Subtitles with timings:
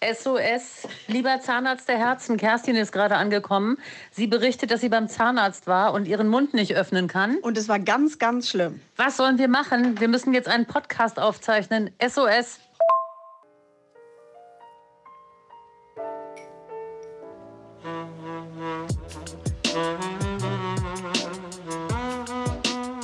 [0.00, 3.78] SOS, lieber Zahnarzt der Herzen, Kerstin ist gerade angekommen.
[4.12, 7.38] Sie berichtet, dass sie beim Zahnarzt war und ihren Mund nicht öffnen kann.
[7.38, 8.80] Und es war ganz, ganz schlimm.
[8.96, 9.98] Was sollen wir machen?
[9.98, 11.90] Wir müssen jetzt einen Podcast aufzeichnen.
[12.00, 12.60] SOS.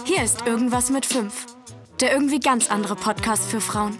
[0.04, 1.46] Hier ist Irgendwas mit 5.
[2.00, 3.98] Der irgendwie ganz andere Podcast für Frauen.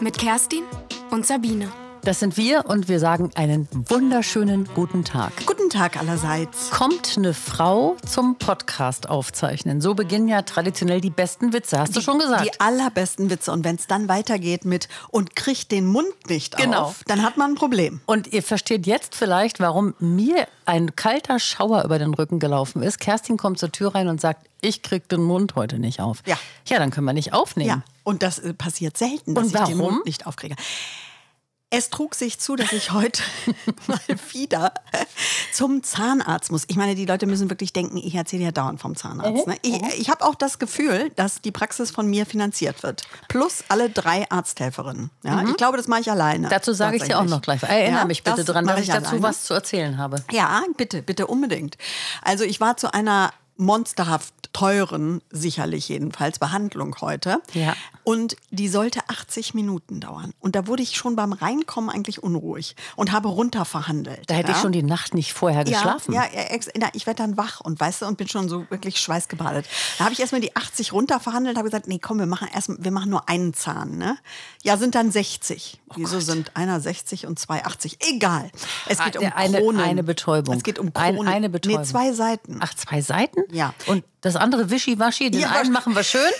[0.00, 0.64] Mit Kerstin
[1.10, 1.70] und Sabine.
[2.04, 5.32] Das sind wir und wir sagen einen wunderschönen guten Tag.
[5.46, 6.68] Guten Tag allerseits.
[6.70, 9.80] Kommt eine Frau zum Podcast aufzeichnen?
[9.80, 12.44] So beginnen ja traditionell die besten Witze, hast die, du schon gesagt.
[12.44, 13.52] Die allerbesten Witze.
[13.52, 16.82] Und wenn es dann weitergeht mit und kriegt den Mund nicht Genau.
[16.82, 18.02] auf, dann hat man ein Problem.
[18.04, 23.00] Und ihr versteht jetzt vielleicht, warum mir ein kalter Schauer über den Rücken gelaufen ist.
[23.00, 26.18] Kerstin kommt zur Tür rein und sagt, ich krieg den Mund heute nicht auf.
[26.26, 26.36] Ja.
[26.66, 27.68] Ja, dann können wir nicht aufnehmen.
[27.68, 29.94] Ja, und das äh, passiert selten, dass Und ich den warum?
[29.94, 30.54] Mund nicht aufkriege.
[31.76, 33.22] Es trug sich zu, dass ich heute
[33.86, 33.98] mal
[34.32, 34.72] wieder
[35.52, 36.64] zum Zahnarzt muss.
[36.68, 39.46] Ich meine, die Leute müssen wirklich denken, ich erzähle ja dauernd vom Zahnarzt.
[39.46, 39.56] Ne?
[39.62, 43.02] Ich, ich habe auch das Gefühl, dass die Praxis von mir finanziert wird.
[43.28, 45.10] Plus alle drei Arzthelferinnen.
[45.24, 45.42] Ja?
[45.48, 46.48] Ich glaube, das mache ich alleine.
[46.48, 47.62] Dazu sage ich dir auch noch gleich.
[47.62, 49.22] Erinnere Ja, mich bitte das mache dass ich dazu alleine.
[49.22, 50.22] was zu erzählen habe.
[50.30, 51.76] Ja, bitte, bitte unbedingt.
[52.22, 57.42] Also ich war zu einer monsterhaft teuren, sicherlich jedenfalls, Behandlung heute.
[57.52, 57.74] Ja.
[58.04, 60.32] Und die sollte 80 Minuten dauern.
[60.38, 64.30] Und da wurde ich schon beim Reinkommen eigentlich unruhig und habe runterverhandelt.
[64.30, 64.56] Da hätte ja?
[64.56, 66.14] ich schon die Nacht nicht vorher geschlafen.
[66.14, 69.66] Ja, ja, ich werde dann wach und weißt du und bin schon so wirklich schweißgebadet.
[69.98, 72.90] Da habe ich erstmal die 80 runterverhandelt, habe gesagt, nee, komm, wir machen erst, wir
[72.92, 74.16] machen nur einen Zahn, ne?
[74.62, 75.80] Ja, sind dann 60.
[75.90, 77.98] Oh Wieso sind einer 60 und zwei 80?
[78.08, 78.50] Egal.
[78.86, 79.80] Es geht um Eine- Kronen.
[79.80, 80.56] eine Betäubung.
[80.56, 81.32] Es geht um Ein- Kronen.
[81.32, 81.80] eine Betäubung.
[81.80, 82.58] Nee, zwei Seiten.
[82.60, 83.43] Ach, zwei Seiten?
[83.50, 83.74] Ja.
[83.86, 86.30] Und das andere Wischiwaschi, den Ja, einen machen wir schön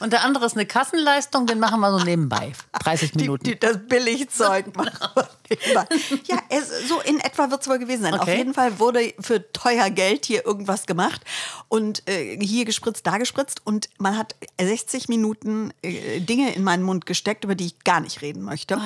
[0.00, 2.52] und der andere ist eine Kassenleistung, den machen wir so nebenbei.
[2.82, 3.44] 30 Die, Minuten.
[3.44, 5.86] die, das Billigzeug machen wir nebenbei.
[6.26, 8.14] Ja, es, so in etwa wird es wohl gewesen sein.
[8.14, 8.36] Auf Okay.
[8.38, 11.20] jeden Fall wurde für teuer Geld hier irgendwas gemacht
[11.68, 16.82] und äh, hier gespritzt, da gespritzt und man hat 60 Minuten äh, Dinge in meinen
[16.82, 18.80] Mund gesteckt, über die ich gar nicht reden möchte.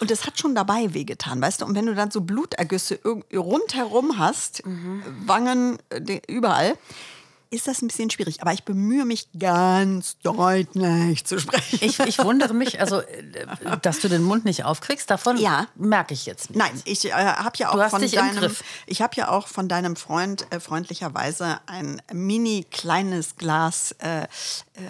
[0.00, 1.66] Und es hat schon dabei wehgetan, weißt du?
[1.66, 2.98] Und wenn du dann so Blutergüsse
[3.32, 4.62] rundherum hast,
[5.26, 6.76] Wangen, äh, überall,
[7.54, 8.42] ist das ein bisschen schwierig.
[8.42, 11.78] Aber ich bemühe mich ganz deutlich zu sprechen.
[11.82, 13.46] Ich, ich wundere mich, also, äh,
[13.82, 15.66] dass du den Mund nicht aufkriegst, davon Ja.
[15.76, 16.58] merke ich jetzt nicht.
[16.58, 18.62] Nein, ich äh, habe ja auch von deinem, Griff.
[18.86, 24.26] ich habe ja auch von deinem Freund äh, freundlicherweise ein mini kleines Glas äh, äh,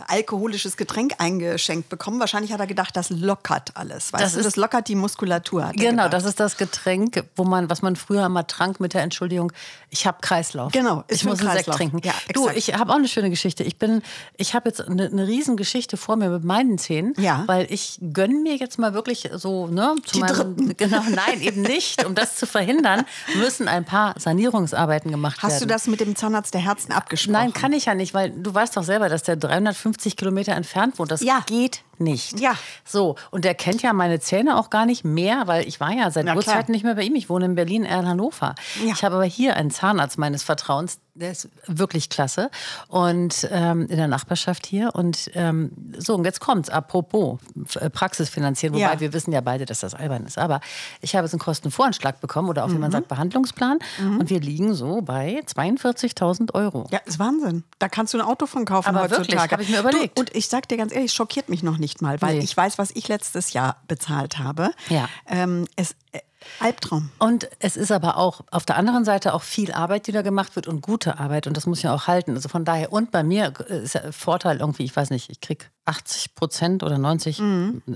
[0.08, 2.20] alkoholisches Getränk eingeschenkt bekommen.
[2.20, 4.12] Wahrscheinlich hat er gedacht, das lockert alles.
[4.12, 5.70] Weißt Das du, ist- das lockert die Muskulatur.
[5.74, 9.52] Genau, das ist das Getränk, wo man, was man früher mal trank mit der Entschuldigung,
[9.90, 10.72] ich habe Kreislauf.
[10.72, 11.76] Genau, ich muss den einen Sekt Kreislauf.
[11.76, 12.00] trinken.
[12.04, 12.48] Ja, du.
[12.56, 13.62] Ich habe auch eine schöne Geschichte.
[13.64, 14.02] Ich bin,
[14.36, 17.44] ich habe jetzt eine, eine riesen Geschichte vor mir mit meinen Zähnen, Ja.
[17.46, 20.74] weil ich gönne mir jetzt mal wirklich so, ne, zu Die meinem, dritten.
[20.76, 22.04] genau, nein, eben nicht.
[22.04, 23.04] Um das zu verhindern,
[23.38, 25.52] müssen ein paar Sanierungsarbeiten gemacht werden.
[25.52, 27.32] Hast du das mit dem Zahnarzt der Herzen abgesprochen?
[27.32, 30.98] Nein, kann ich ja nicht, weil du weißt doch selber, dass der 350 Kilometer entfernt
[30.98, 31.10] wohnt.
[31.10, 31.42] Das Ja.
[31.46, 32.38] geht nicht.
[32.40, 32.54] Ja.
[32.84, 36.10] So, und der kennt ja meine Zähne auch gar nicht mehr, weil ich war ja
[36.10, 36.34] seit Na.
[36.34, 37.14] Urzeiten nicht mehr bei ihm.
[37.14, 38.54] Ich wohne in Berlin, er in Hannover.
[38.84, 38.92] Ja.
[38.92, 42.50] Ich habe aber hier einen Zahnarzt meines Vertrauens, der ist wirklich klasse.
[42.88, 44.94] Und ähm, in der Nachbarschaft hier.
[44.94, 46.68] Und ähm, so, und jetzt kommt's.
[46.70, 47.38] Apropos
[47.78, 48.98] äh, Praxis finanzieren, wobei Ja.
[49.00, 50.38] wir wissen ja beide, dass das albern ist.
[50.38, 50.60] Aber
[51.00, 52.92] ich habe jetzt einen Kostenvoranschlag bekommen oder auch, wie man Mhm.
[52.92, 53.78] sagt, Behandlungsplan.
[54.18, 56.86] Und wir liegen so bei 42.000 Euro.
[56.90, 57.64] Ja, ist Wahnsinn.
[57.78, 59.28] Da kannst du ein Auto von kaufen Aber heutzutage.
[59.30, 60.16] wirklich, hab ich mir überlegt.
[60.18, 62.44] Du, und ich sag dir ganz ehrlich, schockiert mich noch nicht mal, weil Nee.
[62.44, 64.70] ich weiß, was ich letztes Jahr bezahlt habe.
[64.88, 65.08] Ja.
[65.26, 66.20] Ähm, es, äh,
[66.60, 67.10] Albtraum.
[67.18, 70.56] Und es ist aber auch auf der anderen Seite auch viel Arbeit, die da gemacht
[70.56, 71.46] wird und gute Arbeit.
[71.46, 72.34] Und das muss ja auch halten.
[72.34, 75.70] Also von daher, und bei mir ist ja Vorteil irgendwie, ich weiß nicht, ich krieg
[75.86, 77.42] 80 Prozent oder 90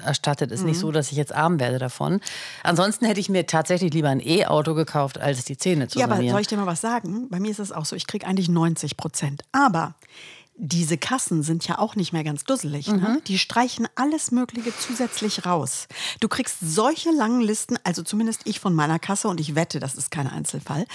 [0.00, 0.50] erstattet.
[0.50, 2.20] Ist nicht so, dass ich jetzt arm werde davon.
[2.62, 6.16] Ansonsten hätte ich mir tatsächlich lieber ein E-Auto gekauft, als die Zähne zu Ja, aber
[6.16, 7.28] soll ich dir mal was sagen?
[7.28, 9.42] Bei mir ist es auch so, ich kriege eigentlich 90 Prozent.
[9.52, 9.94] Aber
[10.58, 12.88] diese Kassen sind ja auch nicht mehr ganz dusselig.
[12.88, 12.96] Mhm.
[12.96, 13.22] Ne?
[13.26, 15.86] Die streichen alles Mögliche zusätzlich raus.
[16.20, 19.94] Du kriegst solche langen Listen, also zumindest ich von meiner Kasse, und ich wette, das
[19.94, 20.86] ist kein Einzelfall,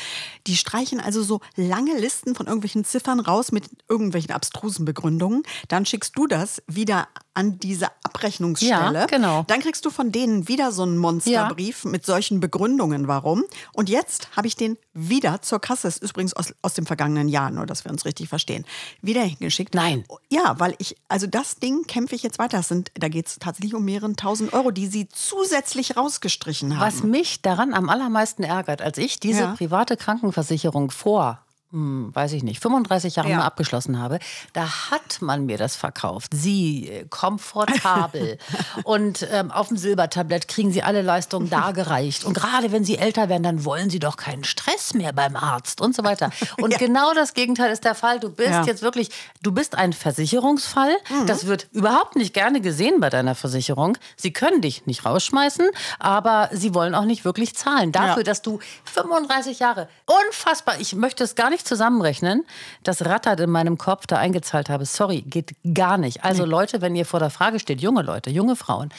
[0.47, 5.43] die streichen also so lange Listen von irgendwelchen Ziffern raus mit irgendwelchen abstrusen Begründungen.
[5.69, 8.99] Dann schickst du das wieder an diese Abrechnungsstelle.
[8.99, 9.43] Ja, genau.
[9.47, 13.43] Dann kriegst du von denen wieder so einen Monsterbrief mit solchen Begründungen, warum.
[13.73, 17.27] Und jetzt habe ich den wieder zur Kasse, das ist übrigens aus, aus dem vergangenen
[17.29, 18.65] Jahr, nur dass wir uns richtig verstehen,
[19.01, 19.73] wieder hingeschickt.
[19.73, 20.03] Nein.
[20.29, 22.57] Ja, weil ich, also das Ding kämpfe ich jetzt weiter.
[22.57, 26.85] Das sind, da geht es tatsächlich um mehrere tausend Euro, die sie zusätzlich rausgestrichen haben.
[26.85, 29.53] Was mich daran am allermeisten ärgert, als ich diese Ja.
[29.55, 31.42] private Krankenversicherung vor
[31.73, 33.37] hm, weiß ich nicht, 35 Jahren Ja.
[33.37, 34.19] mal abgeschlossen habe,
[34.53, 36.31] da hat man mir das verkauft.
[36.33, 38.37] Sie, äh, komfortabel.
[38.83, 42.25] und ähm, auf dem Silbertablett kriegen Sie alle Leistungen dargereicht.
[42.25, 45.81] Und gerade wenn Sie älter werden, dann wollen Sie doch keinen Stress mehr beim Arzt
[45.81, 46.29] und so weiter.
[46.61, 48.19] Und genau das Gegenteil ist der Fall.
[48.19, 48.63] Du bist Ja.
[48.63, 49.09] jetzt wirklich,
[49.41, 50.95] du bist ein Versicherungsfall.
[51.25, 53.97] Das wird überhaupt nicht gerne gesehen bei deiner Versicherung.
[54.15, 55.67] Sie können dich nicht rausschmeißen,
[55.99, 57.91] aber sie wollen auch nicht wirklich zahlen.
[57.91, 58.23] Dafür, Ja.
[58.23, 62.45] dass du 35 Jahre, unfassbar, ich möchte es gar nicht zusammenrechnen,
[62.83, 64.85] das rattert in meinem Kopf da eingezahlt habe.
[64.85, 66.23] Sorry, geht gar nicht.
[66.23, 68.89] Also Leute, wenn ihr vor der Frage steht, junge Leute, junge Frauen,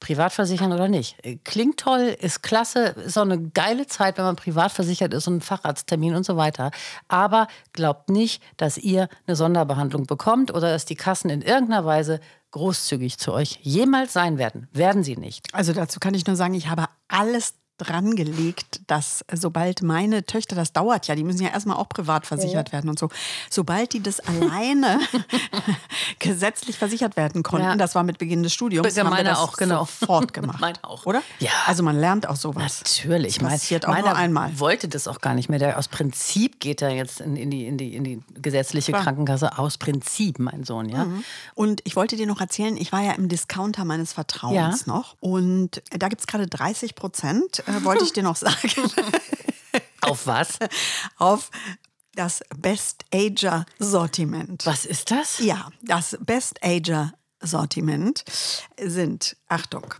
[0.00, 4.36] privat versichern oder nicht, klingt toll, ist klasse, ist auch eine geile Zeit, wenn man
[4.36, 6.70] privat versichert ist und einen Facharzttermin und so weiter.
[7.08, 12.20] Aber glaubt nicht, dass ihr eine Sonderbehandlung bekommt oder dass die Kassen in irgendeiner Weise
[12.52, 14.68] großzügig zu euch jemals sein werden.
[14.72, 15.48] Werden sie nicht.
[15.52, 20.54] Also dazu kann ich nur sagen, ich habe alles dran gelegt, dass sobald meine Töchter,
[20.56, 23.08] das dauert ja, die müssen ja erstmal auch privat versichert werden und so,
[23.50, 24.98] sobald die das alleine
[26.18, 27.76] gesetzlich versichert werden konnten, Ja.
[27.76, 29.80] das war mit Beginn des Studiums, Ja, haben wir meine das auch, genau.
[29.80, 30.60] sofort gemacht.
[30.60, 31.06] Meine auch.
[31.06, 31.22] Oder?
[31.40, 31.50] Ja.
[31.66, 32.82] Also man lernt auch sowas.
[32.84, 33.38] Natürlich.
[33.38, 34.58] Das passiert auch nur einmal.
[34.60, 35.58] wollte das auch gar nicht mehr.
[35.58, 39.02] Der, aus Prinzip geht er jetzt in, in, die, in, die, in die gesetzliche Klar.
[39.04, 39.58] Krankenkasse.
[39.58, 41.06] Aus Prinzip, mein Sohn, ja.
[41.54, 44.92] Und ich wollte dir noch erzählen, ich war ja im Discounter meines Vertrauens Ja.
[44.92, 45.16] noch.
[45.20, 48.70] Und da gibt es gerade 30 Prozent, äh, wollte ich dir noch sagen,
[50.00, 50.58] Auf was?
[51.16, 51.50] auf
[52.14, 54.66] das Best Ager Sortiment.
[54.66, 55.38] Was ist das?
[55.38, 58.24] Ja, das Best Ager Sortiment
[58.78, 59.94] sind, Achtung,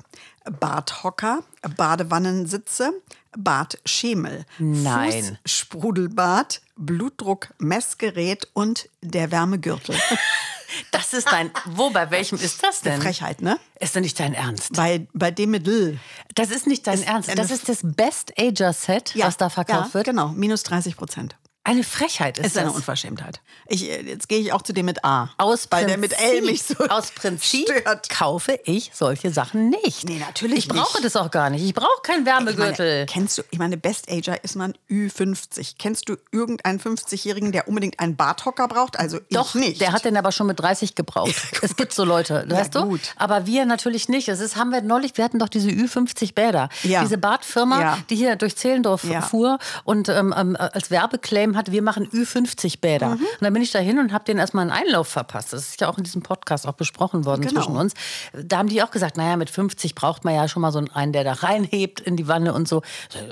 [0.61, 1.43] Barthocker,
[1.77, 2.93] Badewannensitze,
[3.37, 5.39] Bartschemel, Nein.
[5.47, 9.97] Fußsprudelbad, Blutdruck-Messgerät und der Wärmegürtel.
[10.91, 11.51] Das ist dein.
[11.67, 13.01] Wo, bei welchem ist das denn?
[13.01, 13.59] Frechheit, ne?
[13.81, 14.73] Ist denn nicht dein Ernst?
[14.75, 15.99] Bei, bei dem mit L.
[16.35, 17.29] Das ist nicht dein Ist Ernst.
[17.29, 20.05] eine- Das ist das Best Ager Set, was da verkauft ja, wird.
[20.07, 21.37] Genau, minus 30 Prozent.
[21.65, 22.77] Eine Frechheit ist, Ist eine das.
[22.77, 23.41] Unverschämtheit.
[23.69, 25.31] Ich, äh, jetzt gehe ich auch zu dem mit A.
[25.39, 28.09] Aus weil Prinzip, der mit L mich so aus Prinzip stört.
[28.11, 30.05] kaufe ich solche Sachen nicht.
[30.09, 31.05] Nee, natürlich Ich brauche nicht.
[31.05, 31.63] das auch gar nicht.
[31.65, 32.95] Ich brauche keinen Ich Wärmegürtel.
[32.95, 35.75] meine, kennst du, ich meine, Best Ager ist man Ü50.
[35.79, 38.99] Kennst du irgendeinen 50-Jährigen, der unbedingt einen Barthocker braucht?
[38.99, 39.81] Also Doch, ich nicht.
[39.81, 41.35] der hat den aber schon mit 30 gebraucht.
[41.63, 42.83] es gibt so Leute, Ja, weißt du?
[42.87, 43.01] gut.
[43.17, 44.27] Aber wir natürlich nicht.
[44.27, 46.69] Das ist, haben wir neulich, wir hatten doch diese Ü50 Bäder.
[46.83, 47.03] Ja.
[47.03, 47.99] Diese Badfirma, Ja.
[48.11, 49.23] die hier durch Zehlendorf Ja.
[49.23, 53.09] fuhr und ähm, ähm, als Werbeclaim hat, wir machen Ü50 Bäder.
[53.11, 53.13] Mhm.
[53.15, 55.53] Und dann bin ich da hin und habe denen erstmal einen Einlauf verpasst.
[55.53, 57.61] Das ist ja auch in diesem Podcast auch besprochen worden Genau.
[57.63, 57.95] zwischen uns.
[58.33, 61.13] Da haben die auch gesagt, naja, mit 50 braucht man ja schon mal so einen,
[61.13, 62.83] der da reinhebt in die Wanne und so.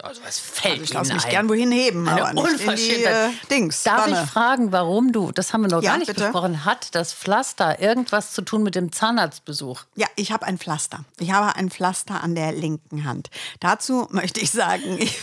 [0.02, 1.30] Also was fällt ich lasse mich ein?
[1.30, 3.28] gern wohin heben, Eine aber nicht in die äh.
[3.50, 3.82] Dings.
[3.82, 4.22] Darf Wanne.
[4.24, 6.22] ich fragen, warum du, das haben wir noch Ja, gar nicht bitte.
[6.24, 9.82] besprochen, hat das Pflaster irgendwas zu tun mit dem Zahnarztbesuch?
[9.96, 11.04] Ja, ich habe ein Pflaster.
[11.18, 13.30] Ich habe ein Pflaster an der linken Hand.
[13.60, 15.16] Dazu möchte ich sagen, ich,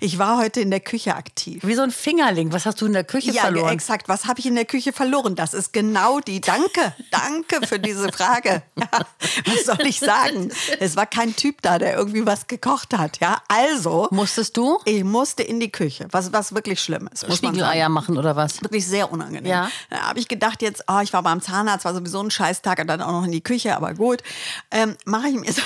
[0.00, 1.62] ich war heute in der Küche aktiv.
[1.64, 2.52] Wie so ein Fingerling.
[2.52, 3.72] Was hast du in der Küche Ja, verloren?
[3.72, 4.08] exakt.
[4.08, 5.34] Was habe ich in der Küche verloren?
[5.34, 6.40] Das ist genau die.
[6.40, 8.62] Danke, danke für diese Frage.
[8.92, 9.06] Ja,
[9.46, 10.50] was soll ich sagen?
[10.80, 13.20] Es war kein Typ da, der irgendwie was gekocht hat.
[13.20, 17.26] Ja, also Musstest du ich musste in die Küche, was, was wirklich schlimm ist.
[17.28, 17.38] Muss.
[17.38, 18.60] Spiegeleier machen oder was?
[18.62, 19.50] Wirklich sehr unangenehm.
[19.50, 19.70] Ja.
[19.90, 22.86] Da habe ich gedacht jetzt, oh, ich war beim Zahnarzt, war sowieso ein Scheißtag und
[22.88, 24.22] dann auch noch in die Küche, aber gut.
[24.70, 25.62] Ähm, Mache ich mir so.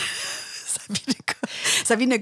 [0.67, 1.17] Sabine,
[1.85, 2.21] Sabine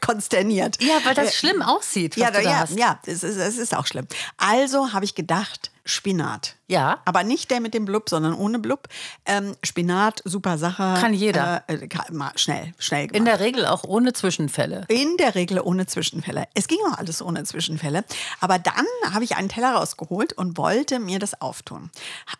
[0.00, 0.82] konsterniert.
[0.82, 2.78] Ja, weil das Äh, schlimm aussieht, was ja, ja, hast.
[2.78, 4.06] ja, es ist, es ist auch schlimm.
[4.36, 6.56] Also habe ich gedacht, Spinat.
[6.66, 7.00] Ja.
[7.04, 8.88] Aber nicht der mit dem Blub, sondern ohne Blub.
[9.26, 10.96] Ähm, Spinat, super Sache.
[10.98, 11.62] Kann jeder.
[11.66, 13.18] Äh, äh, kann, mal schnell, schnell gemacht.
[13.18, 14.86] In der Regel auch ohne Zwischenfälle.
[14.88, 16.46] In der Regel ohne Zwischenfälle.
[16.54, 18.02] Es ging auch alles ohne Zwischenfälle.
[18.40, 21.90] Aber dann habe ich einen Teller rausgeholt und wollte mir das auftun.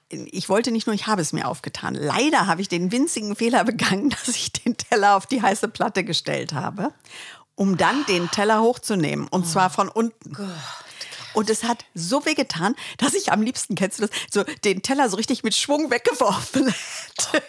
[0.09, 1.95] Ich wollte nicht nur, ich habe es mir aufgetan.
[1.95, 6.03] Leider habe ich den winzigen Fehler begangen, dass ich den Teller auf die heiße Platte
[6.03, 6.93] gestellt habe,
[7.54, 9.28] um dann den Teller hochzunehmen.
[9.28, 10.37] Und zwar von unten.
[11.35, 14.83] Und es hat so weh getan, dass ich am liebsten, kennst du das, so den
[14.83, 16.66] Teller so richtig mit Schwung weggeworfen
[17.33, 17.43] hätte.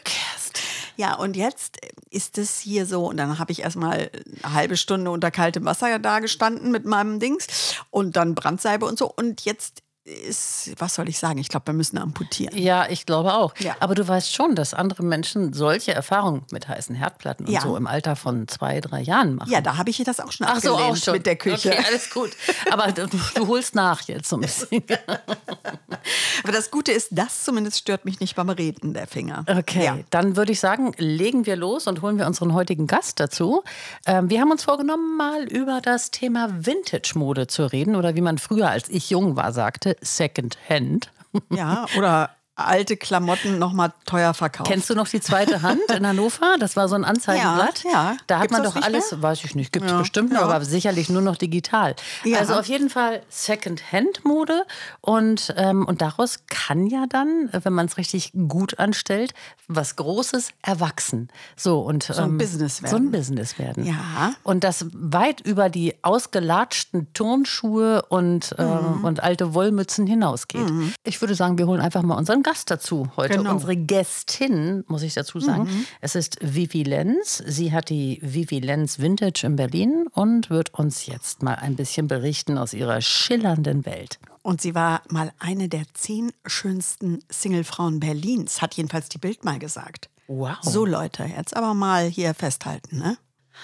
[0.97, 1.77] Ja, und jetzt
[2.09, 4.09] ist es hier so, und dann habe ich erstmal
[4.43, 7.47] eine halbe Stunde unter kaltem Wasser da gestanden mit meinem Dings
[7.91, 9.11] und dann Brandsalbe und so.
[9.13, 11.39] Und jetzt ist, was soll ich sagen?
[11.39, 12.55] Ich glaube, wir müssen amputieren.
[12.55, 13.55] Ja, ich glaube auch.
[13.57, 13.75] Ja.
[13.79, 17.61] Aber du weißt schon, dass andere Menschen solche Erfahrungen mit heißen Herdplatten und Ja.
[17.61, 19.51] so im Alter von zwei, drei Jahren machen.
[19.51, 21.13] Ja, da habe ich das auch schon Ach so, auch schon.
[21.15, 21.69] mit der Küche.
[21.71, 22.29] Okay, alles gut.
[22.71, 24.83] Aber du, du holst nach jetzt so ein bisschen.
[26.43, 29.43] Aber das Gute ist, das zumindest stört mich nicht beim Reden, der Finger.
[29.47, 29.97] Okay, Ja.
[30.11, 33.63] dann würde ich sagen, legen wir los und holen wir unseren heutigen Gast dazu.
[34.05, 38.37] Ähm, wir haben uns vorgenommen, mal über das Thema Vintage-Mode zu reden oder wie man
[38.37, 41.11] früher, als ich jung war, sagte, Second Hand.
[41.51, 44.69] Ja, oder alte Klamotten nochmal teuer verkauft.
[44.69, 46.55] Kennst du noch die zweite Hand in Hannover?
[46.59, 47.83] Das war so ein Anzeigenblatt.
[47.83, 48.17] Ja, ja.
[48.27, 50.47] Da hat Gibt's man doch alles, weiß ich nicht, gibt es Ja, bestimmt noch, ja.
[50.47, 51.95] aber sicherlich nur noch digital.
[52.23, 52.39] Ja.
[52.39, 54.63] Also auf jeden Fall Second-Hand-Mode
[55.01, 59.33] und, ähm, und daraus kann ja dann, wenn man es richtig gut anstellt,
[59.67, 61.29] was Großes erwachsen.
[61.55, 63.11] So, und, so ein Business So ein werden.
[63.11, 63.85] Business werden.
[63.85, 64.33] Ja.
[64.43, 69.03] Und das weit über die ausgelatschten Turnschuhe und, ähm, Mhm.
[69.05, 70.71] und alte Wollmützen hinausgeht.
[71.03, 73.39] Ich würde sagen, wir holen einfach mal unseren Gast dazu heute.
[73.39, 73.53] Genau.
[73.53, 75.63] Unsere Gästin, muss ich dazu sagen.
[75.63, 75.87] Mhm.
[75.99, 77.43] Es ist Vivi Lenz.
[77.47, 82.07] Sie hat die Vivi Lenz Vintage in Berlin und wird uns jetzt mal ein bisschen
[82.07, 84.19] berichten aus ihrer schillernden Welt.
[84.43, 89.57] Und sie war mal eine der zehn schönsten Singlefrauen Berlins, hat jedenfalls die Bild mal
[89.57, 90.11] gesagt.
[90.27, 90.57] Wow.
[90.61, 93.17] So Leute, jetzt aber mal hier festhalten, ne?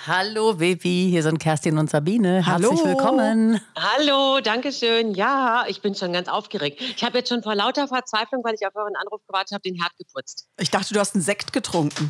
[0.07, 2.45] Hallo Vivi, hier sind Kerstin und Sabine.
[2.45, 2.85] Herzlich Hallo.
[2.85, 3.61] willkommen.
[3.77, 5.13] Hallo, danke schön.
[5.13, 6.81] Ja, ich bin schon ganz aufgeregt.
[6.81, 9.75] Ich habe jetzt schon vor lauter Verzweiflung, weil ich auf euren Anruf gewartet habe, den
[9.79, 10.47] Herd geputzt.
[10.57, 12.09] Ich dachte, du hast einen Sekt getrunken.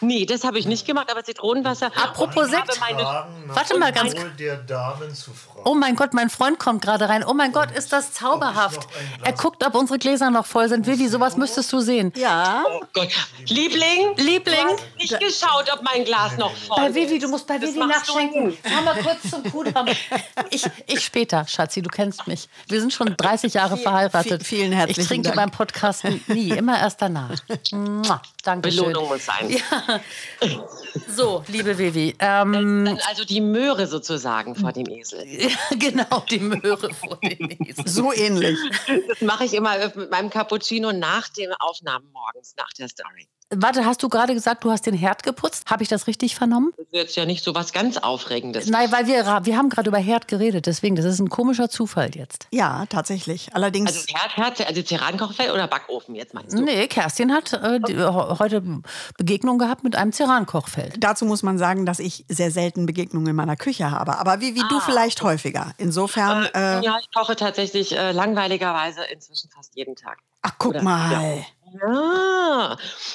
[0.00, 1.86] Nee, das habe ich nicht gemacht, aber Zitronenwasser.
[1.96, 2.80] Apropos ich habe Sekt.
[3.48, 4.32] Warte mal ganz- fragen.
[5.64, 7.22] Oh mein Gott, mein Freund kommt gerade rein.
[7.24, 8.86] Oh mein Gott, ist das zauberhaft.
[9.22, 10.86] Er guckt, ob unsere Gläser noch voll sind.
[10.86, 12.12] Vivi, sowas müsstest du sehen.
[12.16, 12.64] Ja.
[12.66, 13.08] Oh Gott.
[13.46, 14.16] Liebling?
[14.16, 14.66] Liebling?
[14.68, 16.94] Du hast nicht geschaut, ob mein Glas noch voll Bei ist.
[16.94, 18.56] Vivi, du musst bei Das Vivi nachschenken.
[18.62, 19.86] Fahr mal kurz zum Kudamm.
[20.52, 22.48] Ich, ich später, Schatzi, du kennst mich.
[22.66, 24.42] Wir sind schon 30 Jahre verheiratet.
[24.42, 25.36] vi- vielen herzlichen Ich trinke Dank.
[25.36, 27.30] beim Podcast nie, immer erst danach.
[28.42, 28.84] Dankeschön.
[28.86, 29.56] Belohnung muss sein.
[31.08, 32.16] So, liebe Vivi.
[32.18, 35.24] Ähm, Dann also die Möhre sozusagen vor dem Esel.
[35.78, 37.86] genau, die Möhre vor dem Esel.
[37.86, 38.58] So ähnlich.
[39.08, 43.28] Das mache ich immer mit meinem Cappuccino nach den Aufnahmen morgens, nach der Story.
[43.52, 45.68] Warte, hast du gerade gesagt, du hast den Herd geputzt?
[45.68, 46.70] Habe ich das richtig vernommen?
[46.76, 48.66] Das ist jetzt ja nicht so was ganz Aufregendes.
[48.68, 52.10] Nein, weil wir, wir haben gerade über Herd geredet, deswegen, das ist ein komischer Zufall
[52.14, 52.46] jetzt.
[52.52, 53.48] Ja, tatsächlich.
[53.52, 53.90] Allerdings.
[53.90, 56.62] Also Herd, Herd, also Cerankochfeld oder Backofen jetzt meinst du?
[56.62, 58.62] Nee, Kerstin hat äh, die, ho- heute
[59.18, 61.02] Begegnung gehabt mit einem Cerankochfeld.
[61.02, 64.18] Dazu muss man sagen, dass ich sehr selten Begegnungen in meiner Küche habe.
[64.18, 65.72] Aber wie, wie du vielleicht häufiger.
[65.76, 70.18] Insofern, äh, Ja, ich koche tatsächlich äh, langweiligerweise inzwischen fast jeden Tag.
[70.42, 71.10] ach guck Oder- mal.
[71.38, 71.44] Ja,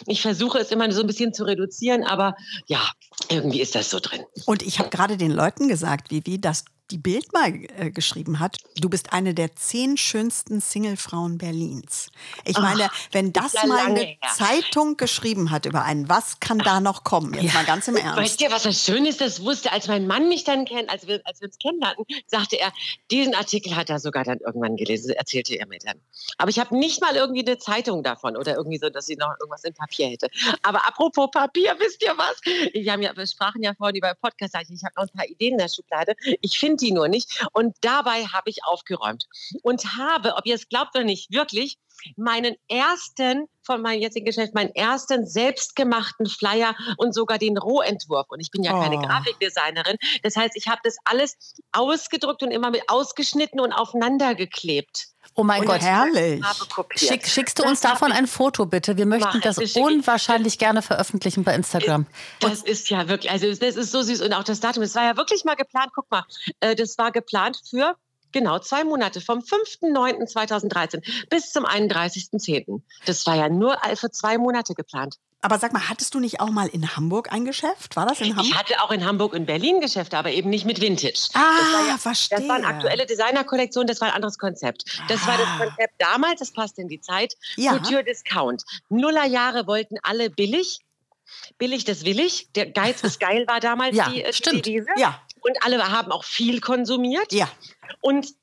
[0.05, 2.35] ich versuche es immer so ein bisschen zu reduzieren, aber
[2.67, 2.81] ja,
[3.29, 4.23] irgendwie ist das so drin.
[4.45, 8.57] Und ich habe gerade den Leuten gesagt, Vivi, dass die Bild mal äh, geschrieben hat,
[8.77, 12.11] du bist eine der zehn schönsten Singlefrauen Berlins.
[12.43, 14.17] Ich meine, wenn das ja mal eine her.
[14.35, 17.33] Zeitung geschrieben hat über einen, was kann da noch kommen?
[17.33, 18.41] Jetzt mal ganz im Weißt Ernst.
[18.41, 21.21] du, was das Schöne ist, das wusste, als mein Mann mich dann kennt, als wir,
[21.25, 22.71] als wir uns kennenlernten, sagte er,
[23.09, 25.99] diesen Artikel hat er sogar dann irgendwann gelesen, erzählte er mir dann.
[26.37, 29.33] Aber ich habe nicht mal irgendwie eine Zeitung davon oder irgendwie so, dass ich noch
[29.39, 30.27] irgendwas in Papier hätte.
[30.61, 32.39] Aber apropos Papier, wisst ihr was?
[32.73, 35.53] Wir, haben ja, wir sprachen ja vorhin über Podcast, ich habe noch ein paar Ideen
[35.53, 36.13] in der Schublade.
[36.41, 37.45] Ich finde die nur nicht.
[37.53, 39.25] Und dabei habe ich aufgeräumt
[39.61, 41.77] und habe, ob ihr es glaubt oder nicht, wirklich
[42.15, 48.27] meinen ersten von meinem jetzigen Geschäft, meinen ersten selbstgemachten Flyer und sogar den Rohentwurf.
[48.29, 49.01] Und ich bin ja keine Oh.
[49.01, 49.97] Grafikdesignerin.
[50.23, 51.35] Das heißt, ich habe das alles
[51.71, 55.07] ausgedruckt und immer mit ausgeschnitten und aufeinander geklebt.
[55.33, 55.81] Oh mein Und Gott.
[55.81, 56.41] Herrlich.
[56.95, 58.95] Schick, schickst du Das uns davon ein Foto bitte?
[58.95, 62.05] Wir möchten das unwahrscheinlich gerne veröffentlichen bei Instagram.
[62.39, 65.03] Das ist ja wirklich, also das ist so süß und auch das Datum, das war
[65.03, 65.91] ja wirklich mal geplant.
[65.93, 66.23] Guck mal,
[66.59, 67.95] äh, das war geplant für
[68.31, 72.81] genau zwei Monate, vom 5.9.2013 bis zum 31.10.
[73.05, 75.17] Das war ja nur für zwei Monate geplant.
[75.41, 77.95] Aber sag mal, hattest du nicht auch mal in Hamburg ein Geschäft?
[77.95, 78.57] War das in Ich Hamburg?
[78.57, 81.29] hatte auch in Hamburg und Berlin Geschäfte, aber eben nicht mit Vintage.
[81.33, 82.39] Ah, das war ja, verstehe.
[82.39, 84.85] Das waren aktuelle Designerkollektionen, das war ein anderes Konzept.
[85.07, 85.57] Das war das Ah.
[85.65, 87.35] Konzept damals, das passt in die Zeit.
[87.57, 87.73] Ja.
[87.77, 88.63] Couture Discount.
[88.89, 90.79] Nullerjahre wollten alle billig.
[91.59, 92.51] Billig, das will ich.
[92.53, 94.65] Der Geiz ist geil war damals Ja, die, äh, die stimmt.
[94.65, 94.87] Devise.
[94.97, 97.31] Ja, Und alle haben auch viel konsumiert.
[97.31, 97.47] ja.
[98.01, 98.33] Und,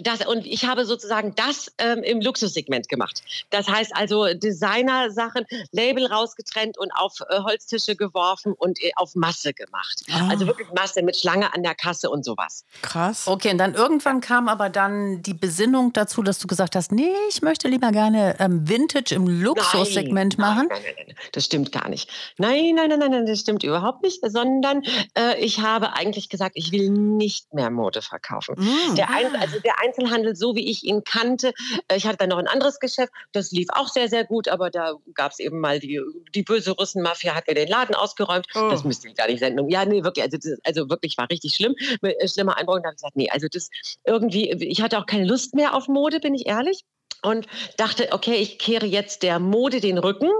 [0.00, 3.22] das, und ich habe sozusagen das ähm, im Luxussegment gemacht.
[3.50, 9.52] Das heißt also Designer-Sachen, Label rausgetrennt und auf äh, Holztische geworfen und äh, auf Masse
[9.52, 10.02] gemacht.
[10.10, 10.28] Ah.
[10.28, 12.64] Also wirklich Masse mit Schlange an der Kasse und sowas.
[12.82, 13.26] Krass.
[13.26, 17.14] Okay, und dann irgendwann kam aber dann die Besinnung dazu, dass du gesagt hast, nee,
[17.28, 20.66] ich möchte lieber gerne ähm, Vintage im Luxussegment Nein, machen.
[20.68, 22.10] Nein, nein, nein, das stimmt gar nicht.
[22.38, 24.82] Nein, nein, nein, nein, nein, das stimmt überhaupt nicht, sondern
[25.14, 28.54] äh, ich habe eigentlich gesagt, ich will nicht mehr Mode verkaufen.
[28.58, 28.94] Mm.
[28.96, 31.52] Der, Ein also der Einzelhandel, so wie ich ihn kannte,
[31.88, 34.70] äh, ich hatte dann noch ein anderes Geschäft, das lief auch sehr, sehr gut, aber
[34.70, 36.00] da gab es eben mal die,
[36.34, 38.46] die böse Russenmafia, hat mir den Laden ausgeräumt.
[38.54, 38.68] Oh.
[38.70, 39.68] Das müsste ich gar nicht senden.
[39.68, 42.76] Ja, nee, wirklich, also, das, also wirklich war richtig schlimm, äh, schlimmer Einbruch.
[42.76, 43.70] Und da habe ich gesagt, nee, also das
[44.04, 46.84] irgendwie, ich hatte auch keine Lust mehr auf Mode, bin ich ehrlich.
[47.22, 47.46] Und
[47.76, 50.30] dachte, okay, ich kehre jetzt der Mode den Rücken,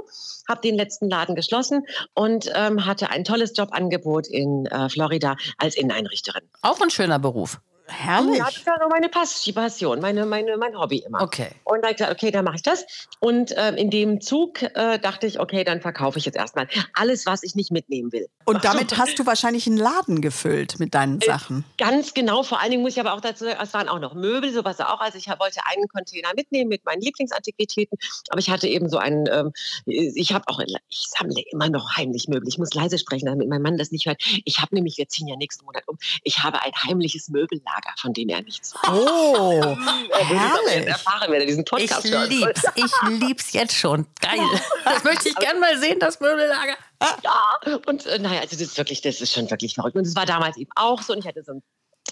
[0.46, 5.76] habe den letzten Laden geschlossen und ähm, hatte ein tolles Jobangebot in äh, Florida als
[5.76, 6.42] Inneneinrichterin.
[6.62, 7.60] Auch ein schöner Beruf.
[7.88, 8.38] Herrlich.
[8.38, 11.22] Ja, das war so meine Pass Passion, meine, meine, mein Hobby immer.
[11.22, 11.50] Okay.
[11.64, 12.84] Und dann gesagt, okay, dann mache ich das.
[13.20, 17.26] Und ähm, in dem Zug äh, dachte ich, okay, dann verkaufe ich jetzt erstmal alles,
[17.26, 18.26] was ich nicht mitnehmen will.
[18.44, 21.64] Und damit hast du wahrscheinlich einen Laden gefüllt mit deinen Äh, Sachen.
[21.78, 22.42] Ganz genau.
[22.42, 24.80] Vor allen Dingen muss ich aber auch dazu sagen, es waren auch noch Möbel, sowas
[24.80, 25.00] auch.
[25.00, 27.98] Also ich wollte einen Container mitnehmen mit meinen Lieblingsantiquitäten.
[28.30, 29.52] Aber ich hatte eben so einen, ähm,
[29.86, 32.48] ich habe auch, ich sammle immer noch heimlich Möbel.
[32.48, 34.22] Ich muss leise sprechen, damit mein Mann das nicht hört.
[34.44, 38.12] Ich habe nämlich, wir ziehen ja nächsten Monat um, ich habe ein heimliches Möbellager, von
[38.12, 38.90] dem er nichts weiß.
[38.92, 39.60] Oh,
[40.12, 40.86] Er herrlich.
[40.88, 42.28] erfahren, wenn er diesen Ich Podcast hört.
[42.28, 42.62] lieb's.
[42.74, 44.06] Ich lieb's jetzt schon.
[44.20, 44.38] Geil.
[44.84, 46.76] Das möchte ich gern mal sehen, das Möbellager.
[47.22, 49.96] Ja, und äh, naja, also das ist wirklich, das ist schon wirklich verrückt.
[49.96, 51.12] Und es war damals eben auch so.
[51.12, 51.62] Und ich hatte so ein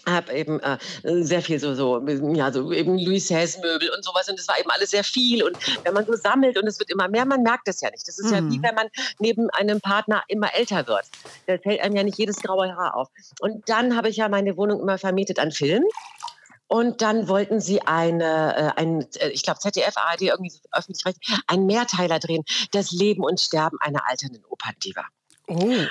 [0.06, 4.28] habe eben äh, sehr viel so, so, ja, so eben Louis Hess Möbel und sowas
[4.28, 6.90] und es war eben alles sehr viel und wenn man so sammelt und es wird
[6.90, 8.06] immer mehr, man merkt das ja nicht.
[8.06, 11.04] Das ist ja wie wenn man neben einem Partner immer älter wird.
[11.46, 13.08] Das hält einem ja nicht jedes graue Haar auf.
[13.40, 15.84] Und dann habe ich ja meine Wohnung immer vermietet an Film.
[16.66, 21.16] Und dann wollten sie eine, äh, ein, äh, ich glaube ZDF, ARD, irgendwie so öffentlich,
[21.46, 25.04] einen Mehrteiler drehen, das Leben und Sterben einer alternden Operndiva.
[25.46, 25.86] Oh.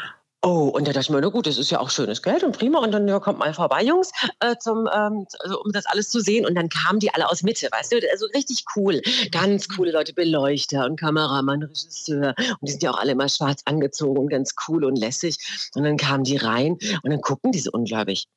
[0.45, 2.57] Oh, und da dachte ich mir, na gut, das ist ja auch schönes Geld und
[2.57, 2.79] prima.
[2.79, 6.19] Und dann ja, kommt mal vorbei, Jungs, äh, zum, ähm, also, um das alles zu
[6.19, 6.45] sehen.
[6.45, 8.11] Und dann kamen die alle aus Mitte, weißt du?
[8.11, 9.01] Also richtig cool.
[9.31, 12.35] Ganz coole Leute, Beleuchter und Kameramann, Regisseur.
[12.37, 15.37] Und die sind ja auch alle immer schwarz angezogen und ganz cool und lässig.
[15.75, 18.27] Und dann kamen die rein und dann guckten die so unglaublich.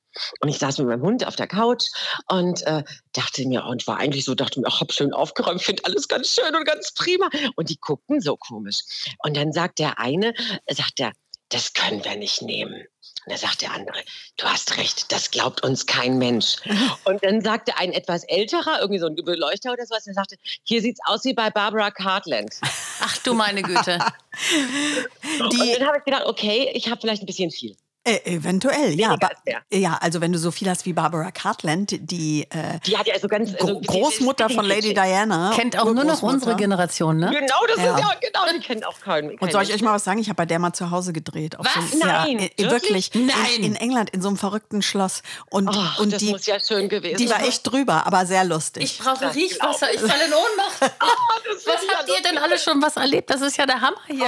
[0.41, 1.87] Und ich saß mit meinem Hund auf der Couch
[2.29, 5.85] und äh, dachte mir, und war eigentlich so, dachte mir, ach, hab schön aufgeräumt, finde
[5.85, 7.29] alles ganz schön und ganz prima.
[7.57, 8.79] Und die guckten so komisch.
[9.25, 10.35] Und dann sagt der eine,
[10.71, 11.13] sagt der,
[11.51, 12.87] das können wir nicht nehmen.
[13.25, 14.03] Und da sagt der andere,
[14.37, 16.57] du hast recht, das glaubt uns kein Mensch.
[17.05, 20.81] Und dann sagte ein etwas älterer, irgendwie so ein Beleuchter oder sowas, der sagte, hier
[20.81, 22.55] sieht's aus wie bei Barbara Cartland.
[23.01, 23.99] Ach du meine Güte.
[25.41, 27.77] und dann habe ich gedacht, okay, ich habe vielleicht ein bisschen viel.
[28.07, 29.11] Äh, eventuell, ja.
[29.11, 29.41] Weniger als.
[29.73, 33.15] Ja, also wenn du so viel hast wie Barbara Cartland, die äh, Die hat ja
[33.15, 33.53] also ganz...
[33.61, 35.53] Also, Großmutter von Lady Diana.
[35.57, 37.31] Kennt auch nur noch unsere Generation, ne?
[37.33, 37.95] Genau, das Ja.
[37.97, 39.37] ist ja, genau, die kennen auch keinen.
[39.39, 40.21] Und soll ich euch mal was sagen?
[40.21, 41.59] Ich habe bei der mal zu Hause gedreht.
[41.59, 41.91] Auf Was?
[41.91, 42.71] So, ja, Nein, äh, wirklich?
[42.71, 43.15] wirklich.
[43.15, 43.37] In, Nein.
[43.63, 45.23] in England, in so einem verrückten Schloss.
[45.51, 48.45] Und, Oh, und das die, muss ja schön gewesen die war echt drüber, aber sehr
[48.45, 48.85] lustig.
[48.85, 50.81] Ich brauche Das Riechwasser, ich falle in Ohnmacht.
[50.81, 53.31] das Was habt ja ihr denn alle schon was erlebt?
[53.31, 54.27] Das ist ja der Hammer hier.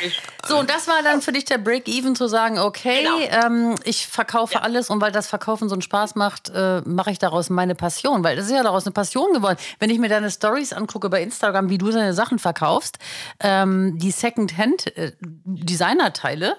[0.00, 0.20] echt.
[0.48, 3.11] So, und das war dann für dich der Break-Even zu sagen, okay, Genau.
[3.20, 7.18] Ähm, ich verkaufe alles und weil das Verkaufen so einen Spaß macht, äh, mache ich
[7.18, 8.24] daraus meine Passion.
[8.24, 9.58] Weil das ist ja daraus eine Passion geworden.
[9.78, 12.98] Wenn ich mir deine Stories angucke bei Instagram, wie du deine Sachen verkaufst,
[13.40, 16.56] ähm, die Second-Hand-Designerteile,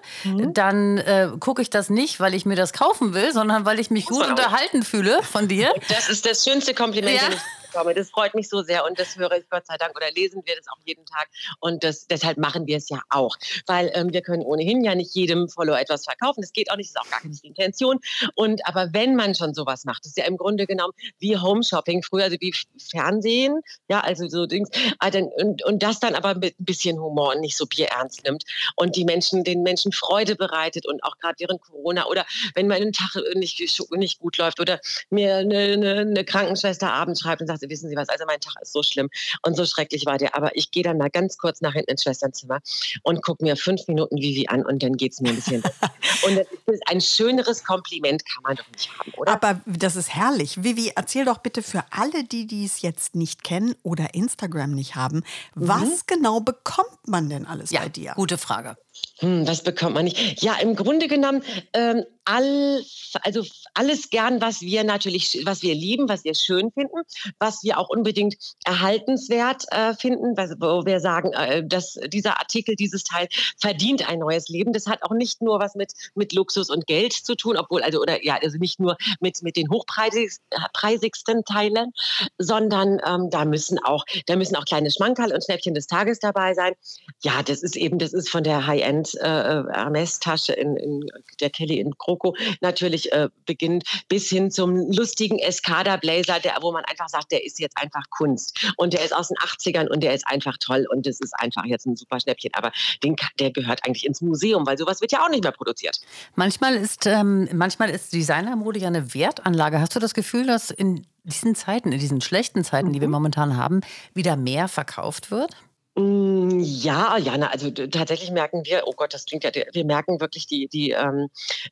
[0.54, 3.89] dann äh, gucke ich das nicht, weil ich mir das kaufen will, sondern weil ich
[3.92, 5.74] mich gut unterhalten fühle von dir.
[5.89, 7.30] Das ist das schönste Kompliment, Ja.
[7.74, 7.94] Bekomme.
[7.94, 10.56] Das freut mich so sehr und das höre ich Gott sei Dank oder lesen wir
[10.56, 11.28] das auch jeden Tag.
[11.60, 13.36] Und das, deshalb machen wir es ja auch.
[13.66, 16.42] Weil ähm, wir können ohnehin ja nicht jedem Follower etwas verkaufen.
[16.42, 18.00] Das geht auch nicht, das ist auch gar die Intention.
[18.36, 21.64] Und aber wenn man schon sowas macht, das ist ja im Grunde genommen wie Home
[21.64, 24.70] Shopping, früher also wie Fernsehen, ja, also so Dings.
[25.00, 28.44] Ah, Und, und das dann aber mit ein bisschen Humor und nicht so bierernst nimmt
[28.76, 32.82] und die Menschen, den Menschen Freude bereitet und auch gerade während Corona oder wenn mal
[32.82, 33.60] ein Tag nicht,
[33.92, 37.95] nicht gut läuft oder mir eine, eine, eine Krankenschwester abends schreibt und sagt, wissen Sie
[37.95, 39.10] was, also mein Tag ist so schlimm
[39.41, 42.04] und so schrecklich war der, aber ich gehe dann mal ganz kurz nach hinten ins
[42.04, 42.60] Schwesternzimmer
[43.04, 45.73] und gucke mir fünf Minuten Vivi an und dann geht es mir ein bisschen besser.
[46.26, 49.34] Und das ist ein schöneres Kompliment kann man doch nicht haben, oder?
[49.34, 50.63] Aber das ist herrlich.
[50.63, 55.23] Vivi, erzähl doch bitte für alle, die dies jetzt nicht kennen oder Instagram nicht haben,
[55.54, 58.13] was genau bekommt man denn alles bei dir?
[58.15, 58.78] gute Frage.
[59.19, 60.41] Hm, was bekommt man nicht?
[60.41, 62.84] Ja, im Grunde genommen ähm, all,
[63.22, 66.98] also alles gern, was wir natürlich, was wir lieben, was wir schön finden,
[67.40, 73.04] was wir auch unbedingt erhaltenswert äh, finden, wo wir sagen, äh, dass dieser Artikel, dieses
[73.04, 73.28] Teil
[73.60, 74.74] verdient ein neues Leben.
[74.74, 78.00] Das hat auch nicht nur was mit, mit Luxus und Geld zu tun, obwohl, also,
[78.00, 81.92] oder ja, also nicht nur mit, mit den hochpreisigsten Teilen,
[82.38, 86.54] sondern ähm, da müssen auch, da müssen auch kleine Schmankerl und Schnäppchen des Tages dabei
[86.54, 86.74] sein.
[87.22, 91.80] Ja, das ist eben, das ist von der High-End äh, Hermes-Tasche in, in der Kelly
[91.80, 97.32] in Kroko natürlich äh, beginnt bis hin zum lustigen Escada-Blazer, der, wo man einfach sagt,
[97.32, 98.73] der ist jetzt einfach Kunst.
[98.78, 101.65] Und der ist aus den 80ern und der ist einfach toll und das ist einfach
[101.65, 102.52] jetzt ein super Schnäppchen.
[102.54, 102.71] Aber
[103.04, 105.99] den, der gehört eigentlich ins Museum, weil sowas wird ja auch nicht mehr produziert.
[106.36, 109.80] Manchmal ist, ähm, manchmal ist Designermode ja eine Wertanlage.
[109.80, 113.58] Hast du das Gefühl, dass in diesen Zeiten, in diesen schlechten Zeiten, die wir momentan
[113.58, 113.82] haben,
[114.13, 115.56] wieder mehr verkauft wird?
[115.95, 120.47] Mm, ja, Jana, also tatsächlich merken wir, oh Gott, das klingt ja, wir merken wirklich
[120.47, 121.29] die, die, ähm,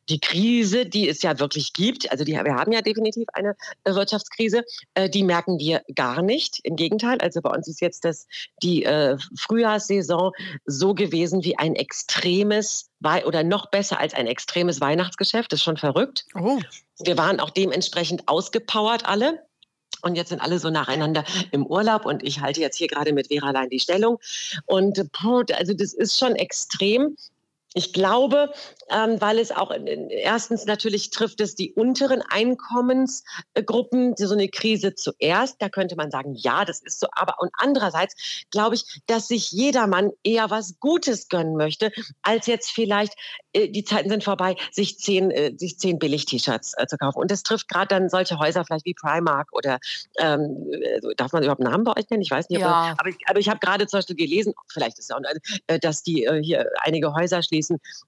[0.10, 2.12] die Krise, die es ja wirklich gibt.
[2.12, 6.60] Also die, wir haben ja definitiv eine äh, Wirtschaftskrise, äh, die merken wir gar nicht.
[6.64, 8.28] Im Gegenteil, also bei uns ist jetzt das,
[8.62, 10.32] die äh, Frühjahrssaison
[10.66, 12.90] so gewesen wie ein extremes
[13.26, 15.52] oder noch besser als ein extremes Weihnachtsgeschäft.
[15.52, 16.26] Das ist schon verrückt.
[16.36, 16.60] Oh.
[17.00, 19.44] Wir waren auch dementsprechend ausgepowert alle.
[20.02, 23.28] Und jetzt sind alle so nacheinander im Urlaub und ich halte jetzt hier gerade mit
[23.28, 24.20] Vera allein die Stellung.
[24.66, 25.06] Und
[25.54, 27.16] also das ist schon extrem.
[27.74, 28.52] Ich glaube,
[28.90, 29.72] ähm, weil es auch
[30.10, 35.62] erstens natürlich trifft es die unteren Einkommensgruppen, so eine Krise zuerst.
[35.62, 37.08] Da könnte man sagen, ja, das ist so.
[37.14, 42.72] Aber und andererseits glaube ich, dass sich jedermann eher was Gutes gönnen möchte, als jetzt
[42.72, 43.14] vielleicht
[43.54, 47.20] äh, die Zeiten sind vorbei, sich zehn, äh, sich zehn Billig-T-Shirts äh, zu kaufen.
[47.20, 49.80] Und das trifft gerade dann solche Häuser vielleicht wie Primark oder
[50.20, 50.70] ähm,
[51.16, 52.22] darf man überhaupt Namen bei euch nennen?
[52.22, 52.60] Ich weiß nicht.
[52.60, 52.96] Ja.
[52.98, 55.22] aber ich, aber ich habe gerade zum Beispiel gelesen, vielleicht ist es auch,
[55.82, 57.61] dass die hier einige Häuser schließen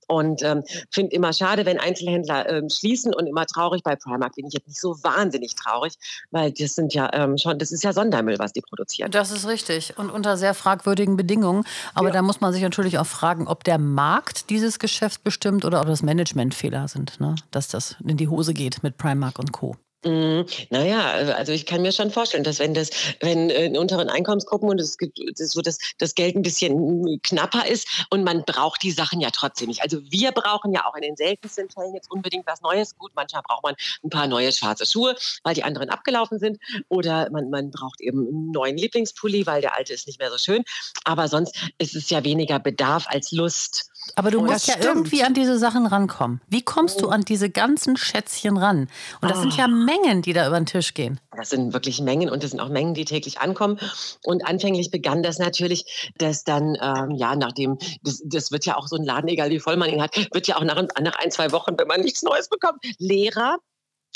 [0.07, 3.83] und ähm, finde immer schade, wenn Einzelhändler ähm, schließen und immer traurig.
[3.83, 5.93] Bei Primark bin ich jetzt nicht so wahnsinnig traurig,
[6.31, 9.11] weil das sind ja ähm, schon, das ist ja Sondermüll, was die produzieren.
[9.11, 11.63] Das ist richtig und unter sehr fragwürdigen Bedingungen.
[11.93, 12.13] Aber ja.
[12.13, 15.87] da muss man sich natürlich auch fragen, ob der Markt dieses Geschäft bestimmt oder ob
[15.87, 17.35] das Managementfehler sind, ne?
[17.51, 19.75] dass das in die Hose geht mit Primark und Co.
[20.05, 22.89] Mm, naja, also ich kann mir schon vorstellen, dass wenn das,
[23.21, 27.87] wenn in unteren Einkommensgruppen und es gibt so, dass das Geld ein bisschen knapper ist
[28.09, 29.81] und man braucht die Sachen ja trotzdem nicht.
[29.81, 32.97] Also wir brauchen ja auch in den seltensten Fällen jetzt unbedingt was Neues.
[32.97, 36.59] Gut, manchmal braucht man ein paar neue schwarze Schuhe, weil die anderen abgelaufen sind.
[36.89, 40.37] Oder man, man braucht eben einen neuen Lieblingspulli, weil der alte ist nicht mehr so
[40.37, 40.63] schön.
[41.05, 43.92] Aber sonst ist es ja weniger Bedarf als Lust.
[44.15, 44.85] Aber du musst ja stimmt.
[44.85, 46.41] irgendwie an diese Sachen rankommen.
[46.47, 47.09] Wie kommst du oh.
[47.09, 48.87] an diese ganzen Schätzchen ran?
[49.21, 49.41] Und das oh.
[49.41, 49.67] sind ja ah.
[49.67, 51.19] Mengen, die da über den Tisch gehen.
[51.35, 53.79] Das sind wirklich Mengen und das sind auch Mengen, die täglich ankommen.
[54.23, 58.87] Und anfänglich begann das natürlich, dass dann, ähm, ja, nachdem, das, das wird ja auch
[58.87, 61.31] so ein Laden, egal wie voll man ihn hat, wird ja auch nach, nach ein,
[61.31, 63.57] zwei Wochen, wenn man nichts Neues bekommt, leerer.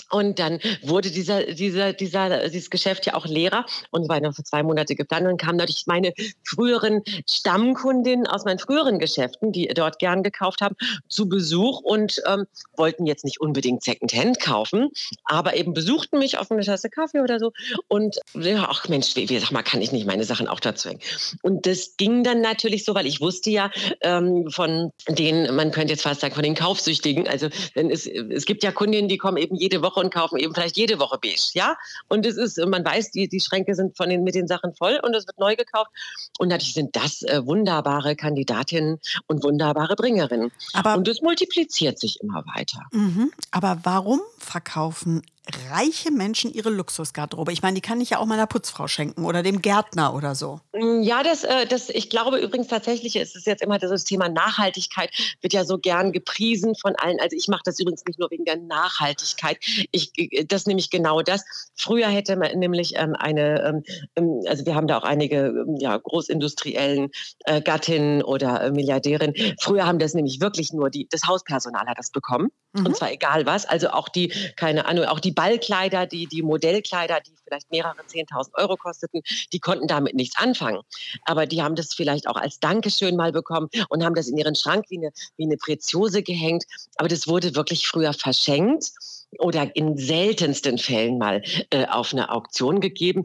[0.10, 4.44] Und dann wurde dieser, dieser, dieser, dieses Geschäft ja auch leerer und war noch für
[4.44, 5.28] zwei Monate geplant.
[5.28, 10.76] Und kamen natürlich meine früheren Stammkundinnen aus meinen früheren Geschäften, die dort gern gekauft haben,
[11.10, 14.90] zu Besuch und ähm, wollten jetzt nicht unbedingt Secondhand kaufen,
[15.26, 17.52] aber eben besuchten mich auf eine Tasse Kaffee oder so.
[17.88, 20.90] Und ja, ach Mensch, wie, wie sag mal, kann ich nicht meine Sachen auch dazu
[20.90, 21.02] hängen?
[21.42, 25.94] Und das ging dann natürlich so, weil ich wusste ja ähm, von den, man könnte
[25.94, 29.38] jetzt fast sagen, von den Kaufsüchtigen, also denn es, es gibt ja Kundinnen, die kommen
[29.38, 31.78] eben jede Woche Woche und kaufen eben vielleicht jede Woche beige, ja.
[32.08, 35.00] Und es ist, man weiß, die, die Schränke sind von den, mit den Sachen voll
[35.02, 35.92] und es wird neu gekauft.
[36.40, 40.52] Und natürlich sind das äh, wunderbare Kandidatinnen und wunderbare Bringerinnen.
[40.74, 42.82] Aber, und es multipliziert sich immer weiter.
[42.92, 43.32] Mhm.
[43.52, 45.22] Aber warum verkaufen
[45.70, 47.52] reiche Menschen ihre Luxusgarderobe?
[47.52, 50.60] Ich meine, die kann ich ja auch meiner Putzfrau schenken oder dem Gärtner oder so.
[50.74, 54.30] Mm, ja, das, äh, das, ich glaube übrigens tatsächlich, ist es jetzt immer das Thema
[54.30, 57.20] Nachhaltigkeit, wird ja so gern gepriesen von allen.
[57.20, 59.58] Also ich mache das übrigens nicht nur wegen der Nachhaltigkeit.
[59.92, 61.44] Ich, äh, das ist nämlich genau das.
[61.76, 63.84] Früher hätte man nämlich ähm, eine, ähm,
[64.16, 67.10] ähm, also wir haben da auch einige ja, großindustriellen
[67.46, 69.56] äh, Gattinnen oder Milliardärinnen.
[69.60, 72.50] Früher haben das nämlich wirklich nur die, das Hauspersonal hat das bekommen.
[72.74, 72.88] Mhm.
[72.88, 73.66] Und zwar egal was.
[73.66, 78.56] Also auch die, keine Ahnung, auch die Ballkleider, die, die Modellkleider, die vielleicht mehrere 10.000
[78.56, 79.22] Euro kosteten,
[79.54, 80.82] die konnten damit nichts anfangen.
[81.26, 84.56] Aber die haben das vielleicht auch als Dankeschön mal bekommen und haben das in ihren
[84.56, 86.66] Schrank wie eine, wie eine Preziose gehängt.
[86.96, 88.92] Aber das wurde wirklich früher verschenkt
[89.38, 93.24] oder in seltensten Fällen mal äh, auf eine Auktion gegeben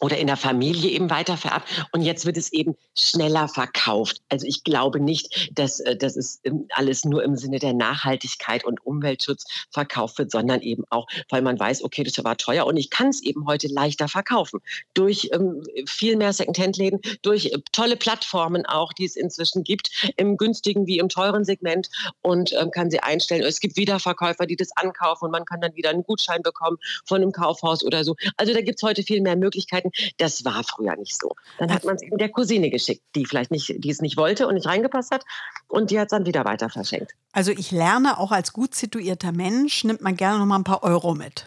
[0.00, 1.68] oder in der Familie eben weitervererbt.
[1.92, 4.22] Und jetzt wird es eben schneller verkauft.
[4.28, 8.84] Also ich glaube nicht, dass äh, das ist alles nur im Sinne der Nachhaltigkeit und
[8.84, 12.90] Umweltschutz verkauft wird, sondern eben auch, weil man weiß, okay, das war teuer und ich
[12.90, 14.60] kann es eben heute leichter verkaufen.
[14.94, 20.36] Durch ähm, viel mehr Secondhand-Läden, durch äh, tolle Plattformen auch, die es inzwischen gibt, im
[20.36, 21.90] günstigen wie im teuren Segment
[22.22, 23.42] und ähm, kann sie einstellen.
[23.42, 27.22] Es gibt Wiederverkäufer, die das ankaufen und man kann dann wieder einen Gutschein bekommen von
[27.22, 28.16] einem Kaufhaus oder so.
[28.36, 29.89] Also da gibt es heute viel mehr Möglichkeiten.
[30.18, 31.34] Das war früher nicht so.
[31.58, 34.46] Dann hat man es eben der Cousine geschickt, die vielleicht nicht, die es nicht wollte
[34.46, 35.24] und nicht reingepasst hat.
[35.68, 37.14] Und die hat es dann wieder weiter verschenkt.
[37.32, 40.82] Also ich lerne auch als gut situierter Mensch, nimmt man gerne noch mal ein paar
[40.82, 41.46] Euro mit.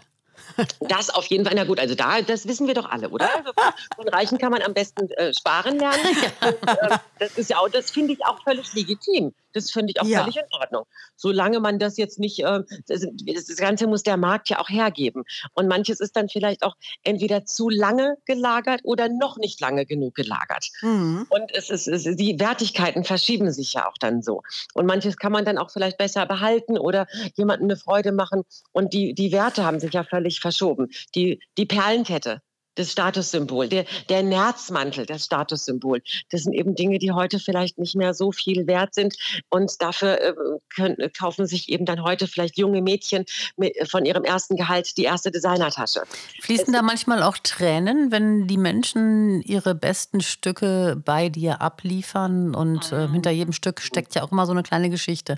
[0.80, 1.56] Das auf jeden Fall.
[1.56, 3.30] Na gut, also da, das wissen wir doch alle, oder?
[3.36, 3.52] Also
[3.96, 6.06] von Reichen kann man am besten äh, sparen lernen.
[6.42, 9.34] Und, äh, das ist ja auch, das finde ich auch völlig legitim.
[9.54, 10.22] Das finde ich auch ja.
[10.22, 10.86] völlig in Ordnung.
[11.16, 15.24] Solange man das jetzt nicht, äh, das, das, Ganze muss der Markt ja auch hergeben.
[15.54, 20.16] Und manches ist dann vielleicht auch entweder zu lange gelagert oder noch nicht lange genug
[20.16, 20.70] gelagert.
[20.82, 21.26] Mhm.
[21.30, 24.42] Und es ist, es, die Wertigkeiten verschieben sich ja auch dann so.
[24.74, 28.44] Und manches kann man dann auch vielleicht besser behalten oder jemandem eine Freude machen.
[28.72, 30.90] Und die, die Werte haben sich ja völlig verschoben.
[31.16, 32.42] Die, die Perlenkette
[32.76, 36.02] das Statussymbol, der, der Nerzmantel, das Statussymbol.
[36.32, 39.16] Das sind eben Dinge, die heute vielleicht nicht mehr so viel wert sind.
[39.50, 40.34] Und dafür äh,
[40.76, 43.26] können, kaufen sich eben dann heute vielleicht junge Mädchen
[43.58, 46.02] mit, von ihrem ersten Gehalt die erste Designertasche.
[46.42, 52.56] Fließen es da manchmal auch Tränen, wenn die Menschen ihre besten Stücke bei dir abliefern?
[52.56, 55.38] Und äh, hinter jedem Stück steckt ja auch immer so eine kleine Geschichte.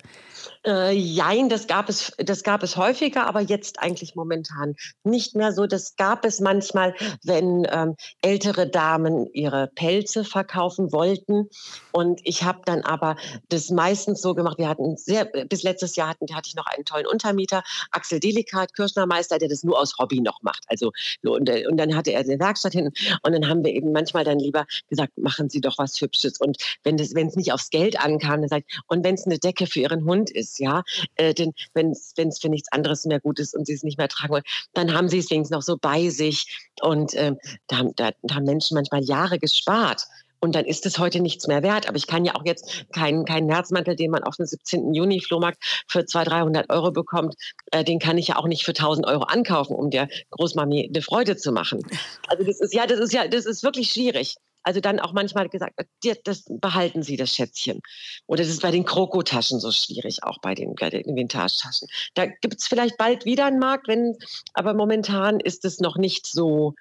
[0.66, 5.52] Äh, jein, das gab, es, das gab es häufiger, aber jetzt eigentlich momentan nicht mehr
[5.52, 5.68] so.
[5.68, 6.96] Das gab es manchmal,
[7.28, 11.50] wenn ähm, ältere Damen ihre Pelze verkaufen wollten.
[11.92, 13.16] Und ich habe dann aber
[13.50, 14.58] das meistens so gemacht.
[14.58, 18.74] Wir hatten sehr, bis letztes Jahr hatten, hatte ich noch einen tollen Untermieter, Axel Delikat,
[18.76, 20.64] Kirschnermeister, der das nur aus Hobby noch macht.
[20.68, 20.92] Also,
[21.24, 22.94] und, äh, und dann hatte er eine Werkstatt hinten.
[23.24, 26.40] Und dann haben wir eben manchmal dann lieber gesagt, machen Sie doch was Hübsches.
[26.40, 29.82] Und wenn es nicht aufs Geld ankam, dann sagt, und wenn es eine Decke für
[29.82, 30.84] Ihren Hund ist, ja,
[31.16, 34.08] äh, denn wenn es für nichts anderes mehr gut ist und sie es nicht mehr
[34.08, 37.36] tragen wollen, dann haben sie es wenigstens noch so bei sich und äh,
[37.68, 40.06] da, da, da haben Menschen manchmal Jahre gespart.
[40.40, 41.88] Und dann ist es heute nichts mehr wert.
[41.88, 44.94] Aber ich kann ja auch jetzt keinen, keinen Herzmantel, den man auf dem 17.
[44.94, 47.36] Juni-Flohmarkt für 200, 300 Euro bekommt,
[47.72, 51.02] äh, den kann ich ja auch nicht für 1000 Euro ankaufen, um der Großmami eine
[51.02, 51.82] Freude zu machen.
[52.28, 54.36] Also das ist ja, das ist ja, das ist wirklich schwierig.
[54.66, 55.76] Also dann auch manchmal gesagt,
[56.24, 57.82] das behalten Sie das Schätzchen.
[58.26, 61.88] Oder das ist bei den Krokotaschen so schwierig, auch bei den, bei den Vintage-Taschen.
[62.16, 64.18] Da gibt es vielleicht bald wieder einen Markt, wenn,
[64.54, 66.74] aber momentan ist es noch nicht so,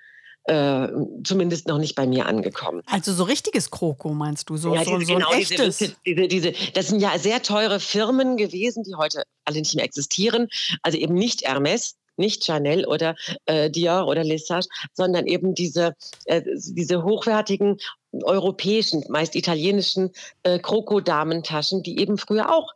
[0.45, 0.89] äh,
[1.25, 2.83] zumindest noch nicht bei mir angekommen.
[2.87, 4.57] Also so richtiges Kroko meinst du?
[4.57, 5.79] So, ja, diese, so, so genau, ein echtes?
[5.79, 9.85] Diese, diese, diese, das sind ja sehr teure Firmen gewesen, die heute alle nicht mehr
[9.85, 10.49] existieren.
[10.83, 15.95] Also eben nicht Hermes, nicht Chanel oder äh, Dior oder Lesage, sondern eben diese,
[16.27, 17.79] äh, diese hochwertigen
[18.23, 20.11] europäischen, meist italienischen
[20.43, 22.74] äh, Krokodamentaschen, die eben früher auch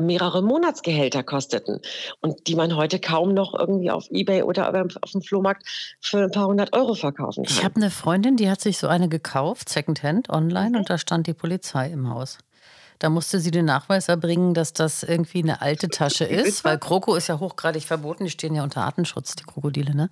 [0.00, 1.80] mehrere Monatsgehälter kosteten
[2.20, 4.68] und die man heute kaum noch irgendwie auf Ebay oder
[5.02, 5.66] auf dem Flohmarkt
[6.00, 7.54] für ein paar hundert Euro verkaufen kann.
[7.56, 10.76] Ich habe eine Freundin, die hat sich so eine gekauft, Secondhand, online, mhm.
[10.76, 12.38] und da stand die Polizei im Haus.
[12.98, 17.14] Da musste sie den Nachweis erbringen, dass das irgendwie eine alte Tasche ist, weil Kroko
[17.14, 18.24] ist ja hochgradig verboten.
[18.24, 19.94] Die stehen ja unter Artenschutz, die Krokodile.
[19.94, 20.10] Ne?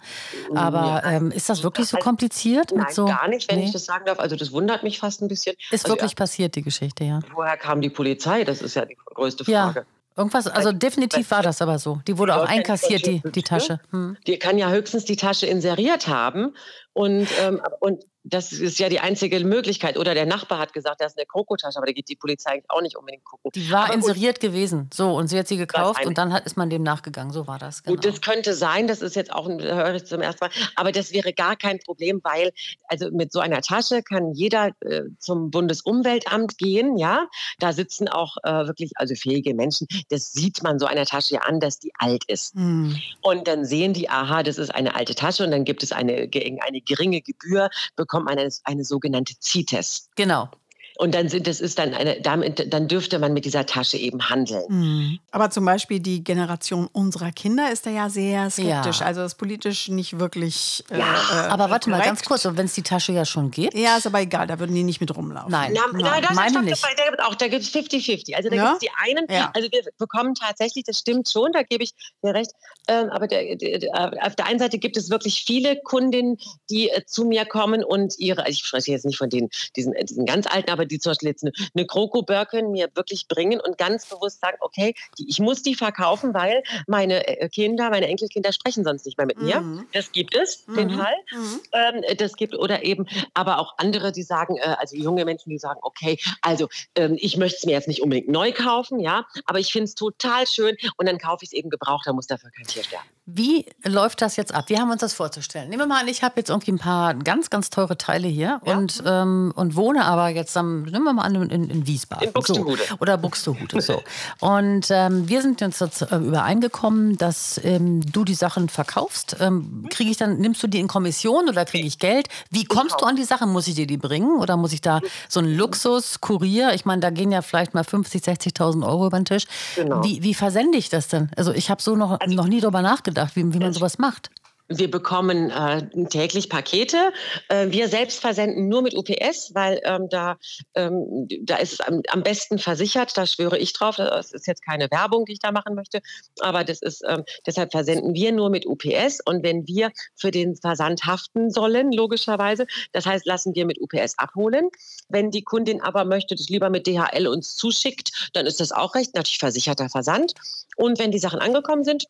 [0.55, 2.73] Aber ähm, ist das wirklich so kompliziert?
[2.75, 3.07] Nein, so?
[3.07, 3.67] gar nicht, wenn nee.
[3.67, 4.19] ich das sagen darf.
[4.19, 5.57] Also das wundert mich fast ein bisschen.
[5.71, 7.21] Ist also, wirklich ja, passiert, die Geschichte, ja.
[7.35, 8.45] Woher kam die Polizei?
[8.45, 9.81] Das ist ja die größte Frage.
[9.81, 9.87] Ja.
[10.17, 12.01] Irgendwas, also definitiv war das aber so.
[12.07, 13.81] Die wurde auch einkassiert, die, die Tasche.
[13.91, 14.17] Hm.
[14.29, 16.55] Die kann ja höchstens die Tasche inseriert haben.
[16.93, 19.99] Und, ähm, und das ist ja die einzige Möglichkeit.
[19.99, 22.71] Oder der Nachbar hat gesagt, das ist eine Krokotasche, aber da geht die Polizei eigentlich
[22.71, 23.51] auch nicht unbedingt gucken.
[23.55, 24.51] Die war aber inseriert gut.
[24.51, 24.89] gewesen.
[24.93, 27.33] So, und sie hat sie gekauft und dann hat, ist man dem nachgegangen.
[27.33, 27.83] So war das.
[27.83, 27.97] Genau.
[27.97, 31.13] Gut, das könnte sein, das ist jetzt auch, höre ich zum ersten Mal, aber das
[31.13, 32.53] wäre gar kein Problem, weil,
[32.89, 37.27] also mit so einer Tasche kann jeder äh, zum Bundesumweltamt gehen, ja.
[37.59, 39.87] Da sitzen auch äh, wirklich, also fähige Menschen.
[40.09, 42.55] Das sieht man so einer Tasche ja an, dass die alt ist.
[42.57, 42.99] Mhm.
[43.21, 46.31] Und dann sehen die, aha, das ist eine alte Tasche und dann gibt es eine,
[46.33, 50.11] eine geringe Gebühr, bekommt man eine, eine sogenannte CITES.
[50.17, 50.49] Genau.
[50.97, 54.31] Und dann sind, das ist dann eine, damit, dann dürfte man mit dieser Tasche eben
[54.31, 54.65] handeln.
[54.69, 55.19] Mhm.
[55.33, 59.01] Aber zum Beispiel die Generation unserer Kinder ist da ja sehr skeptisch.
[59.01, 59.07] Ja.
[59.07, 60.85] Also das ist politisch nicht wirklich.
[60.91, 61.05] Äh, ja.
[61.05, 62.05] Äh, aber warte korrekt.
[62.05, 63.75] mal ganz kurz, wenn es die Tasche ja schon gibt.
[63.75, 65.51] Ja, ist aber egal, da würden die nicht mit rumlaufen.
[65.51, 66.85] Nein, na, na, das meine nicht.
[66.85, 68.37] Da, auch, da gibt es 50-50.
[68.37, 68.71] Also da ja?
[68.71, 69.51] gibt es die einen, ja.
[69.53, 72.53] also wir bekommen tatsächlich, das stimmt schon, da gebe ich dir recht.
[72.87, 76.39] Ähm, aber der, der, auf der einen Seite gibt es wirklich viele Kundinnen,
[76.71, 79.95] die äh, zu mir kommen und ihre, also ich spreche jetzt nicht von den, diesen,
[79.95, 83.79] diesen ganz alten, aber die zum Beispiel jetzt eine, eine Kroko-Birkin mir wirklich bringen und
[83.79, 88.53] ganz bewusst sagen, okay, die, ich muss die verkaufen, weil meine äh, Kinder, meine Enkelkinder
[88.53, 89.61] sprechen sonst nicht mehr mit mir.
[89.61, 89.87] Mhm.
[89.93, 90.75] Das gibt es, mhm.
[90.77, 91.15] den Fall.
[91.33, 91.61] Mhm.
[91.73, 95.59] Ähm, das gibt, oder eben, aber auch andere, die sagen, äh, also junge Menschen, die
[95.59, 99.59] sagen, okay, also ähm, ich möchte es mir jetzt nicht unbedingt neu kaufen, ja, aber
[99.59, 102.51] ich finde es total schön und dann kaufe ich es eben gebraucht, da muss dafür
[102.51, 103.09] kein Tier sterben.
[103.27, 104.67] Wie läuft das jetzt ab?
[104.69, 105.71] Wie haben wir uns das vorzustellen?
[105.71, 108.61] Nehmen wir mal an, ich habe jetzt irgendwie ein paar ganz, ganz teure Teile hier
[108.63, 108.77] ja.
[108.77, 112.29] und, ähm, und wohne aber jetzt am, nehmen wir mal an, in, in Wiesbaden.
[112.29, 112.83] In Buxtehude.
[112.87, 112.97] So.
[113.01, 114.03] Oder Buxtehude, so.
[114.41, 119.37] Und ähm, wir sind jetzt, jetzt äh, übereingekommen, dass ähm, du die Sachen verkaufst.
[119.41, 122.29] Ähm, kriege ich dann, nimmst du die in Kommission oder kriege ich Geld?
[122.51, 123.51] Wie kommst du an die Sachen?
[123.51, 126.75] Muss ich dir die bringen oder muss ich da so einen Luxus-Kurier?
[126.75, 129.47] Ich meine, da gehen ja vielleicht mal 50, 60.000 Euro über den Tisch.
[129.77, 130.05] Genau.
[130.05, 131.31] Wie, wie versende ich das denn?
[131.37, 133.99] Also ich habe so noch, also, noch nie drüber nachgedacht gedacht, wie, wie man sowas
[133.99, 134.31] macht.
[134.69, 137.13] Wir bekommen äh, täglich Pakete.
[137.49, 140.39] Äh, wir selbst versenden nur mit UPS, weil ähm, da,
[140.75, 143.15] ähm, da ist es am, am, besten versichert.
[143.19, 143.97] Da schwöre ich drauf.
[143.97, 146.01] Das ist jetzt keine Werbung, die ich da machen möchte.
[146.41, 149.21] Aber das ist, ähm, deshalb versenden wir nur mit UPS.
[149.27, 154.17] Und wenn wir für den Versand haften sollen, logischerweise, das heißt, lassen wir mit UPS
[154.17, 154.71] abholen.
[155.11, 158.95] Wenn die Kundin aber möchte, das lieber mit DHL uns zuschickt, dann ist das auch
[158.95, 159.15] recht.
[159.15, 160.33] Natürlich versicherter Versand.
[160.77, 162.07] Und wenn die Sachen angekommen sind,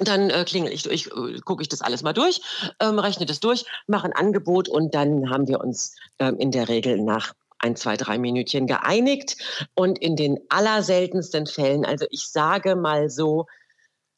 [0.00, 2.40] dann äh, klingel ich durch, äh, gucke ich das alles mal durch,
[2.80, 6.68] ähm, rechne das durch, mache ein Angebot und dann haben wir uns ähm, in der
[6.68, 9.36] Regel nach ein, zwei, drei Minütchen geeinigt.
[9.74, 13.46] Und in den allerseltensten Fällen, also ich sage mal so,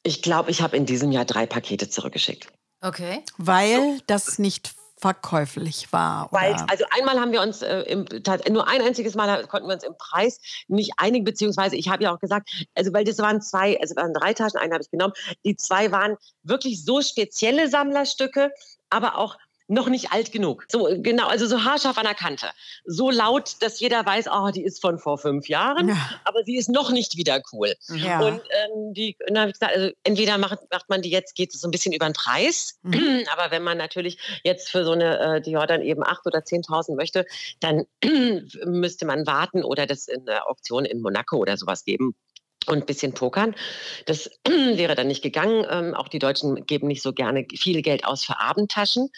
[0.03, 2.47] ich glaube, ich habe in diesem Jahr drei Pakete zurückgeschickt.
[2.81, 3.23] Okay.
[3.37, 6.27] Weil das nicht verkäuflich war.
[6.31, 8.05] Weil, also einmal haben wir uns äh, im,
[8.51, 12.13] nur ein einziges Mal konnten wir uns im Preis nicht einigen, beziehungsweise ich habe ja
[12.13, 15.13] auch gesagt, also weil das waren zwei, also waren drei Taschen, eine habe ich genommen.
[15.43, 18.51] Die zwei waren wirklich so spezielle Sammlerstücke,
[18.91, 19.37] aber auch
[19.71, 20.65] noch nicht alt genug.
[20.69, 22.47] So genau, also so haarscharf an der Kante.
[22.85, 25.95] So laut, dass jeder weiß, oh, die ist von vor fünf Jahren, Ja.
[26.25, 27.73] aber sie ist noch nicht wieder cool.
[27.89, 28.19] Ja.
[28.19, 31.61] Und ähm, die, na, wie gesagt, also entweder macht, macht man die jetzt, geht es
[31.61, 33.23] so ein bisschen über den Preis, Mhm.
[33.33, 36.95] aber wenn man natürlich jetzt für so eine äh, Dior dann eben 8.000 oder 10.000
[36.95, 37.25] möchte,
[37.61, 37.85] dann
[38.65, 42.13] müsste man warten oder das in der Auktion in Monaco oder sowas geben
[42.67, 43.55] und ein bisschen pokern.
[44.05, 45.65] Das wäre dann nicht gegangen.
[45.69, 49.09] Ähm, auch die Deutschen geben nicht so gerne viel Geld aus für Abendtaschen.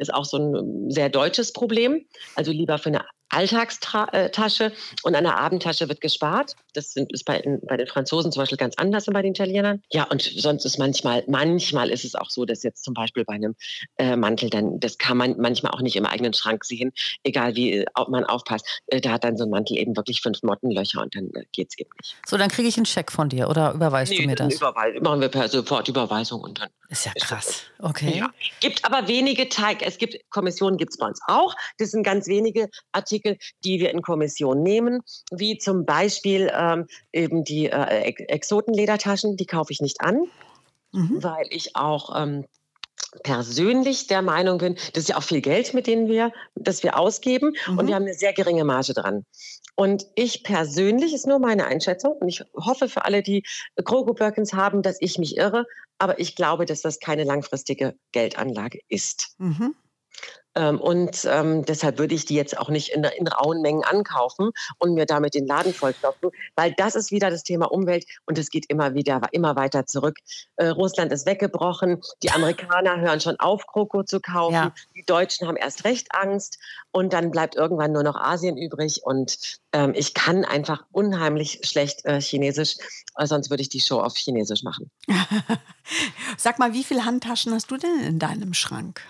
[0.00, 2.06] Ist auch so ein ähm, sehr deutsches Problem.
[2.34, 6.56] Also lieber für eine Alltagstasche und an der Abendtasche wird gespart.
[6.74, 9.82] Das sind, ist bei, bei den Franzosen zum Beispiel ganz anders als bei den Italienern.
[9.92, 13.34] Ja, und sonst ist manchmal, manchmal ist es auch so, dass jetzt zum Beispiel bei
[13.34, 13.54] einem
[13.98, 17.78] äh, Mantel dann, das kann man manchmal auch nicht im eigenen Schrank sehen, egal wie
[17.78, 18.66] äh, man aufpasst.
[18.88, 21.68] Äh, da hat dann so ein Mantel eben wirklich fünf Mottenlöcher und dann äh, geht
[21.70, 22.16] es eben nicht.
[22.26, 24.54] So, dann kriege ich einen Scheck von dir oder überweist du mir das?
[24.54, 27.62] überweis- machen wir per Sofortüberweisung und dann Ist ja krass.
[27.78, 28.18] Okay.
[28.18, 28.30] ja.
[28.60, 29.80] Gibt aber wenige Teig.
[29.82, 31.54] Es gibt Kommissionen, gibt es bei uns auch.
[31.78, 35.00] Das sind ganz wenige Artikel, die wir in Kommission nehmen,
[35.30, 39.36] wie zum Beispiel ähm, eben die äh, Ex- Exotenledertaschen.
[39.36, 40.24] Die kaufe ich nicht an,
[40.92, 41.22] Mhm.
[41.22, 42.44] weil ich auch ähm,
[43.22, 46.98] persönlich der Meinung bin, das ist ja auch viel Geld, mit denen wir, das wir
[46.98, 47.88] ausgeben und Mhm.
[47.88, 49.24] wir haben eine sehr geringe Marge dran.
[49.76, 53.44] Und ich persönlich, ist nur meine Einschätzung, und ich hoffe für alle, die
[53.84, 55.64] Krogo Birkins haben, dass ich mich irre,
[55.98, 59.34] aber ich glaube, dass das keine langfristige Geldanlage ist.
[59.38, 59.74] Mhm.
[60.56, 64.50] Ähm, und ähm, deshalb würde ich die jetzt auch nicht in, in rauen Mengen ankaufen
[64.78, 68.50] und mir damit den Laden vollstopfen, weil das ist wieder das Thema Umwelt und es
[68.50, 70.16] geht immer wieder immer weiter zurück.
[70.56, 74.74] Äh, Russland ist weggebrochen, die Amerikaner hören schon auf, Kroko zu kaufen, Ja.
[74.96, 76.58] die Deutschen haben erst recht Angst
[76.90, 82.04] und dann bleibt irgendwann nur noch Asien übrig und ähm, ich kann einfach unheimlich schlecht
[82.04, 82.76] äh, Chinesisch,
[83.16, 84.90] äh, sonst würde ich die Show auf Chinesisch machen.
[86.36, 89.00] Sag mal, wie viele Handtaschen hast du denn in deinem Schrank?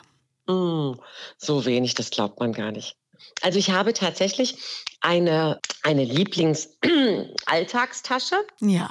[0.51, 0.99] Mm,
[1.39, 2.97] so wenig, das glaubt man gar nicht.
[3.43, 4.57] Also ich habe tatsächlich
[5.01, 8.91] eine, eine Lieblings-Alltagstasche Ja.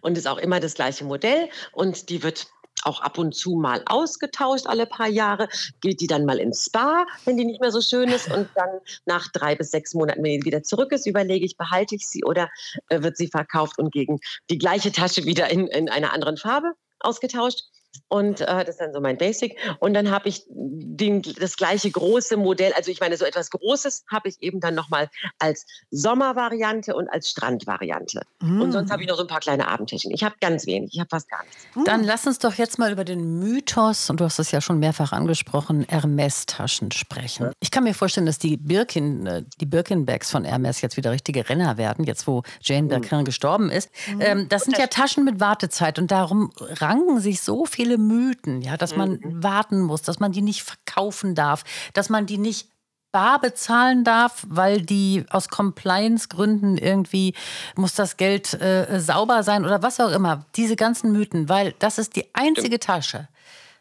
[0.00, 2.46] und ist auch immer das gleiche Modell und die wird
[2.82, 5.48] auch ab und zu mal ausgetauscht, alle paar Jahre,
[5.80, 8.68] geht die dann mal ins Spa, wenn die nicht mehr so schön ist und dann
[9.06, 12.22] nach drei bis sechs Monaten, wenn die wieder zurück ist, überlege ich, behalte ich sie
[12.24, 12.48] oder
[12.88, 16.74] äh, wird sie verkauft und gegen die gleiche Tasche wieder in, in einer anderen Farbe
[17.00, 17.64] ausgetauscht.
[18.08, 19.56] Und äh, das ist dann so mein Basic.
[19.80, 24.04] Und dann habe ich den, das gleiche große Modell, also ich meine, so etwas Großes
[24.10, 28.22] habe ich eben dann nochmal als Sommervariante und als Strandvariante.
[28.40, 30.10] Und sonst habe ich noch so ein paar kleine Abendtäschchen.
[30.10, 31.66] Ich habe ganz wenig, ich habe fast gar nichts.
[31.84, 34.78] Dann lass uns doch jetzt mal über den Mythos, und du hast es ja schon
[34.78, 37.50] mehrfach angesprochen, Hermes-Taschen sprechen.
[37.60, 41.48] Ich kann mir vorstellen, dass die Birkin, äh, die Birkin-Bags von Hermes jetzt wieder richtige
[41.48, 43.90] Renner werden, jetzt wo Jane Birkin gestorben ist.
[44.20, 48.76] Ähm, das sind ja Taschen mit Wartezeit und darum ranken sich so viele Mythen, ja,
[48.76, 52.68] dass man warten muss, dass man die nicht verkaufen darf, dass man die nicht
[53.12, 57.34] bar bezahlen darf, weil die aus Compliance-Gründen irgendwie
[57.74, 60.44] muss das Geld äh, sauber sein oder was auch immer.
[60.56, 63.28] Diese ganzen Mythen, weil das ist die einzige Tasche,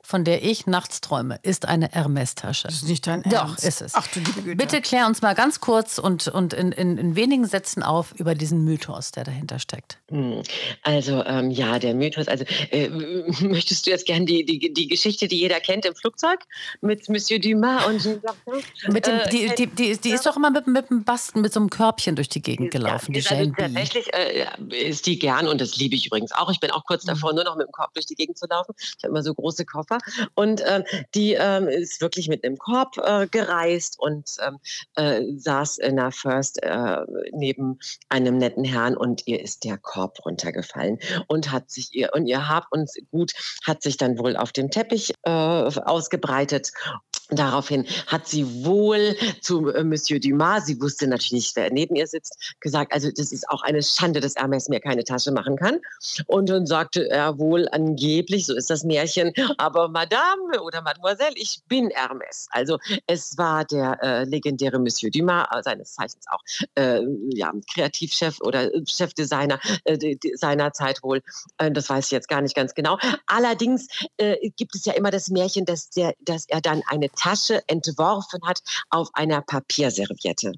[0.06, 2.68] von der ich nachts träume, ist eine Hermes-Tasche.
[2.68, 3.64] Das ist nicht dein Doch, Ernst.
[3.64, 3.96] ist es.
[3.96, 4.56] Ach du liebe Güte.
[4.56, 8.36] Bitte klär uns mal ganz kurz und, und in, in, in wenigen Sätzen auf über
[8.36, 9.98] diesen Mythos, der dahinter steckt.
[10.10, 10.44] Hm,
[10.84, 12.28] Also ähm, ja, der Mythos.
[12.28, 12.90] Also äh,
[13.42, 16.40] möchtest du jetzt gern die, die, die Geschichte, die jeder kennt im Flugzeug
[16.82, 18.22] mit Monsieur Dumas und Jean?
[18.90, 21.52] Mit dem, Äh, die, die, die, die ist doch immer mit, mit einem Basten, mit
[21.52, 23.62] so einem Körbchen durch die Gegend gelaufen, die ist also Jane B.
[23.64, 24.46] Tatsächlich äh,
[24.90, 26.52] ist die gern und das liebe ich übrigens auch.
[26.52, 28.74] Ich bin auch kurz davor, nur noch mit dem Korb durch die Gegend zu laufen.
[28.78, 29.95] Ich habe immer so große Koffer
[30.34, 34.60] und ähm, die ähm, ist wirklich mit einem Korb äh, gereist und ähm,
[34.96, 36.98] äh, saß in der First äh,
[37.32, 37.80] neben
[38.10, 42.48] einem netten Herrn und ihr ist der Korb runtergefallen und hat sich ihr und ihr
[42.48, 43.34] Hab und Gut
[43.66, 46.72] hat sich dann wohl auf dem Teppich äh, ausgebreitet
[47.30, 52.06] Daraufhin hat sie wohl zu äh, Monsieur Dumas, sie wusste natürlich nicht, wer neben ihr
[52.06, 55.80] sitzt, gesagt, also das ist auch eine Schande, dass Hermes mir keine Tasche machen kann.
[56.28, 61.62] Und dann sagte er wohl angeblich, so ist das Märchen, aber Madame oder Mademoiselle, ich
[61.68, 62.48] bin Hermes.
[62.52, 66.42] Also es war der äh, legendäre Monsieur Dumas, äh, seines Zeichens auch
[66.76, 71.24] äh, ja, Kreativchef oder Chefdesigner äh, seiner Zeit wohl.
[71.58, 73.00] Äh, das weiß ich jetzt gar nicht ganz genau.
[73.26, 73.88] Allerdings
[74.58, 78.62] gibt es ja immer das Märchen, dass, der, dass er dann eine Tasche entworfen hat
[78.90, 80.54] auf einer Papierserviette.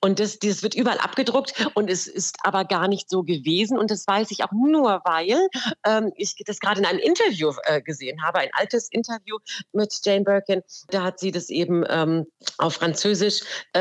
[0.00, 3.78] Und das, das wird überall abgedruckt und es ist aber gar nicht so gewesen.
[3.78, 5.48] Und das weiß ich auch nur, weil
[5.86, 9.38] ähm, ich das gerade in einem Interview äh, gesehen habe, ein altes Interview
[9.72, 10.62] mit Jane Birkin.
[10.88, 12.26] Da hat sie das eben ähm,
[12.58, 13.42] auf Französisch
[13.72, 13.80] äh,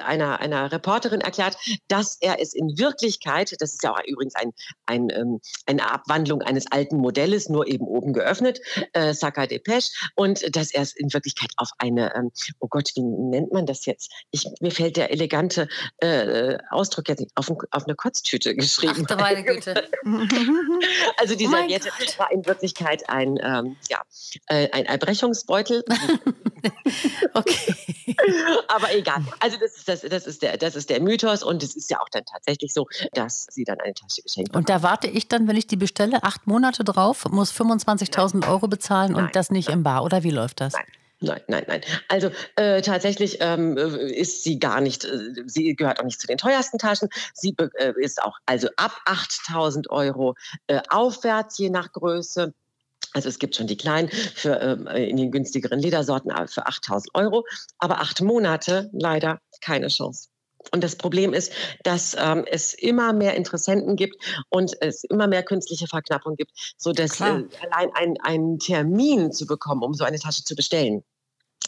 [0.00, 1.56] einer, einer Reporterin erklärt,
[1.88, 4.52] dass er es in Wirklichkeit, das ist ja auch übrigens ein,
[4.86, 8.60] ein, ähm, eine Abwandlung eines alten Modells, nur eben oben geöffnet,
[8.92, 13.02] äh, Sacca Depeche, und dass er es in Wirklichkeit auf eine, ähm, oh Gott, wie
[13.02, 14.12] nennt man das jetzt?
[14.30, 19.06] Ich, mir fällt der elegante äh, Ausdruck jetzt auf, auf, eine Kotztüte geschrieben.
[19.08, 19.88] Ach, meine Güte.
[21.16, 24.00] also die oh Serviette war in Wirklichkeit ein, ähm, ja,
[24.46, 25.84] äh, ein Erbrechungsbeutel.
[27.34, 27.74] okay.
[28.68, 29.24] Aber egal.
[29.40, 32.00] Also das ist, das, das, ist der, das ist der Mythos und es ist ja
[32.00, 35.48] auch dann tatsächlich so, dass sie dann eine Tasche geschenkt Und da warte ich dann,
[35.48, 39.26] wenn ich die bestelle, acht Monate drauf, muss 25.000 Euro bezahlen Nein.
[39.26, 40.04] und das nicht im Bar.
[40.04, 40.72] Oder wie läuft das?
[40.72, 40.84] Nein.
[41.20, 41.80] Nein, nein, nein.
[42.06, 46.28] Also äh, tatsächlich ähm, äh, ist sie gar nicht, äh, sie gehört auch nicht zu
[46.28, 47.08] den teuersten Taschen.
[47.34, 50.36] Sie äh, ist auch also ab 8000 Euro
[50.68, 52.54] äh, aufwärts, je nach Größe.
[53.14, 57.44] Also es gibt schon die kleinen für, ähm, in den günstigeren Ledersorten für 8000 Euro,
[57.78, 60.28] aber acht Monate leider keine Chance.
[60.72, 61.52] Und das Problem ist,
[61.82, 64.16] dass ähm, es immer mehr Interessenten gibt
[64.50, 69.94] und es immer mehr künstliche Verknappung gibt, sodass äh, allein einen Termin zu bekommen, um
[69.94, 71.02] so eine Tasche zu bestellen,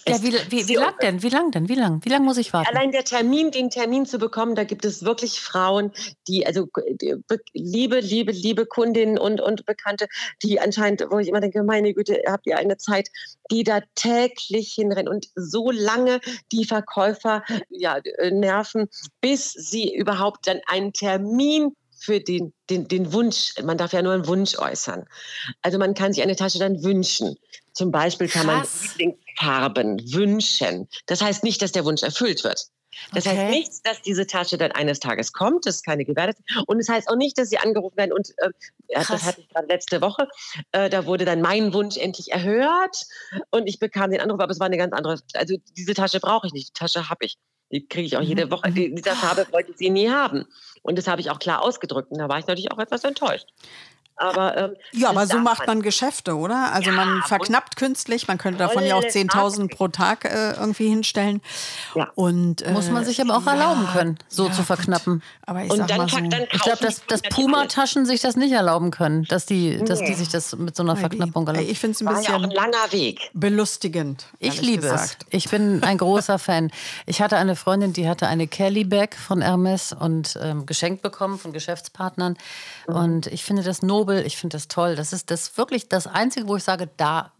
[0.06, 1.22] ja, wie, wie, wie lang denn?
[1.22, 1.68] Wie lang denn?
[1.68, 2.00] Wie lang?
[2.04, 2.68] Wie lang muss ich warten?
[2.68, 5.92] Allein der Termin, den Termin zu bekommen, da gibt es wirklich Frauen,
[6.26, 6.68] die, also
[7.00, 7.16] die,
[7.52, 10.06] liebe, liebe, liebe Kundinnen und, und Bekannte,
[10.42, 13.08] die anscheinend, wo ich immer denke, meine Güte, habt ihr eine Zeit,
[13.50, 16.20] die da täglich hinrennen und so lange
[16.52, 18.88] die Verkäufer ja, äh, nerven,
[19.20, 24.14] bis sie überhaupt dann einen Termin für den, den, den Wunsch, man darf ja nur
[24.14, 25.04] einen Wunsch äußern.
[25.60, 27.36] Also man kann sich eine Tasche dann wünschen.
[27.72, 28.82] Zum Beispiel kann Krass.
[28.82, 30.88] man Lieblingsfarben wünschen.
[31.06, 32.66] Das heißt nicht, dass der Wunsch erfüllt wird.
[33.12, 33.36] Das okay.
[33.36, 36.34] heißt nicht, dass diese Tasche dann eines Tages kommt, das ist keine Gewährung.
[36.66, 38.12] Und es das heißt auch nicht, dass sie angerufen werden.
[38.12, 38.50] Und äh,
[38.88, 40.28] das hatte ich gerade letzte Woche.
[40.72, 43.06] Äh, da wurde dann mein Wunsch endlich erhört
[43.50, 45.20] und ich bekam den Anruf, aber es war eine ganz andere.
[45.34, 47.38] Also diese Tasche brauche ich nicht, die Tasche habe ich.
[47.72, 48.50] Die kriege ich auch jede mhm.
[48.50, 48.72] Woche.
[48.72, 50.44] Die, diese Farbe wollte sie nie haben.
[50.82, 52.10] Und das habe ich auch klar ausgedrückt.
[52.10, 53.46] Und da war ich natürlich auch etwas enttäuscht.
[54.20, 56.72] Aber, ähm, ja, aber so macht man, Geschäfte, oder?
[56.74, 60.88] Also ja, man verknappt künstlich, man könnte davon ja auch 10.000 pro Tag äh, irgendwie
[60.88, 61.40] hinstellen.
[61.94, 62.10] Ja.
[62.16, 65.22] Und, äh, Muss man sich aber auch ja, erlauben können, so zu verknappen.
[65.46, 68.90] Aber ich und sag mal so, ich glaube, dass, dass Puma-Taschen sich das nicht erlauben
[68.90, 69.84] können, dass die, nee.
[69.84, 71.66] dass die sich das mit so einer Verknappung erlauben.
[71.66, 73.30] Ich finde es ein bisschen ein langer Weg.
[73.32, 74.26] belustigend.
[74.38, 75.24] Ich liebe gesagt.
[75.30, 75.44] es.
[75.44, 76.70] Ich bin ein großer Fan.
[77.06, 81.38] Ich hatte eine Freundin, die hatte eine Kelly Bag von Hermes und ähm, geschenkt bekommen
[81.38, 82.36] von Geschäftspartnern.
[82.86, 82.94] Mhm.
[82.94, 84.96] Und ich finde das nobel nobel, ich finde das toll.
[84.96, 87.32] Das ist das wirklich das Einzige, wo ich sage, da,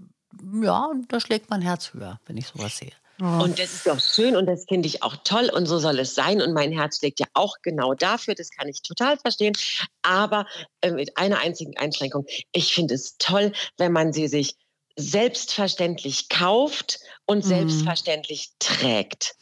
[0.62, 2.92] ja, da schlägt mein Herz höher, wenn ich sowas sehe.
[3.20, 6.14] Und das ist doch schön und das finde ich auch toll und so soll es
[6.14, 6.40] sein.
[6.40, 9.52] Und mein Herz schlägt ja auch genau dafür, das kann ich total verstehen.
[10.00, 10.46] Aber
[10.80, 12.24] äh, mit einer einzigen Einschränkung.
[12.52, 14.56] Ich finde es toll, wenn man sie sich
[14.96, 17.00] selbstverständlich kauft
[17.30, 17.48] und mhm.
[17.48, 19.36] selbstverständlich trägt.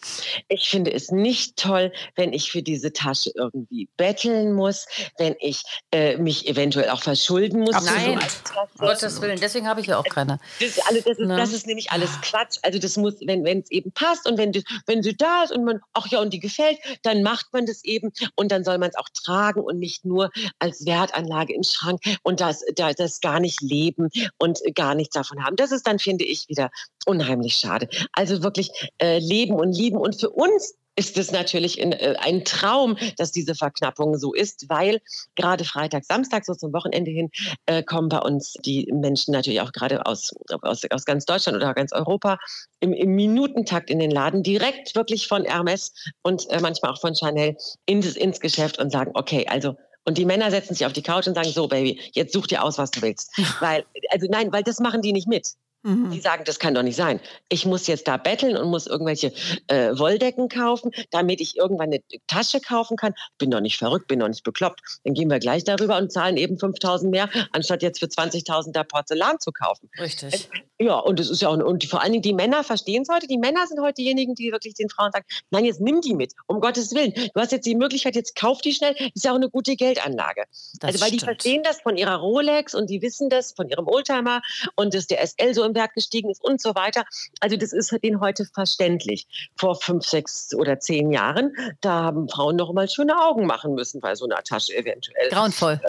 [0.49, 4.87] Ich finde es nicht toll, wenn ich für diese Tasche irgendwie betteln muss,
[5.17, 7.83] wenn ich äh, mich eventuell auch verschulden muss.
[7.83, 10.39] Nein, um Gottes Willen, deswegen habe ich ja auch keine.
[10.61, 11.37] Das, alles, das, ist, ne?
[11.39, 12.59] das ist nämlich alles Quatsch.
[12.61, 14.53] Also das muss, wenn es eben passt und wenn,
[14.85, 17.83] wenn sie da ist und man, ach ja, und die gefällt, dann macht man das
[17.85, 22.03] eben und dann soll man es auch tragen und nicht nur als Wertanlage im Schrank
[22.23, 25.57] und das, das, das gar nicht leben und gar nichts davon haben.
[25.57, 26.71] Das ist dann, finde ich, wieder
[27.09, 27.89] unheimlich schade.
[28.13, 29.99] Also wirklich äh, leben und lieben.
[29.99, 34.69] Und für uns ist es natürlich in, äh, ein Traum, dass diese Verknappung so ist,
[34.69, 35.01] weil
[35.37, 37.31] gerade Freitag, Samstag, so zum Wochenende hin,
[37.67, 41.73] äh, kommen bei uns die Menschen natürlich auch gerade aus, aus, aus ganz Deutschland oder
[41.73, 42.39] ganz Europa
[42.81, 45.93] im, im Minutentakt in den Laden, direkt wirklich von Hermes
[46.23, 47.57] und äh, manchmal auch von Chanel
[47.87, 51.29] ins, ins Geschäft und sagen, okay, also und die Männer setzen sich auf die Couch
[51.29, 53.31] und sagen, so Baby, jetzt such dir aus, was du willst.
[53.61, 55.53] Weil, also nein, weil das machen die nicht mit.
[55.83, 56.11] Mhm.
[56.11, 57.21] Die sagen, das kann doch nicht sein.
[57.49, 59.33] Ich muss jetzt da betteln und muss irgendwelche
[59.69, 63.15] äh, Wolldecken kaufen, damit ich irgendwann eine Tasche kaufen kann.
[63.39, 64.81] Bin doch nicht verrückt, bin doch nicht bekloppt.
[65.05, 68.83] Dann gehen wir gleich darüber und zahlen eben 5000 mehr, anstatt jetzt für 20.000 da
[68.83, 69.89] Porzellan zu kaufen.
[70.01, 70.49] Richtig.
[70.81, 73.27] Ja, und das ist ja auch, und vor allen Dingen die Männer verstehen es heute.
[73.27, 76.35] Die Männer sind heute diejenigen, die wirklich den Frauen sagen, nein, jetzt nimm die mit,
[76.47, 77.13] um Gottes Willen.
[77.13, 78.95] Du hast jetzt die Möglichkeit, jetzt kauf die schnell.
[78.95, 80.45] Das ist ja auch eine gute Geldanlage.
[80.81, 81.13] Das also, weil stimmt.
[81.13, 84.41] die verstehen das von ihrer Rolex und die wissen das von ihrem Oldtimer
[84.77, 87.05] und dass der SL so Wert gestiegen ist und so weiter.
[87.41, 89.27] Also, das ist denen heute verständlich.
[89.57, 94.03] Vor fünf, sechs oder zehn Jahren, da haben Frauen noch mal schöne Augen machen müssen,
[94.03, 95.29] weil so eine Tasche eventuell.
[95.31, 95.81] Grauenvoll.
[95.83, 95.89] Äh,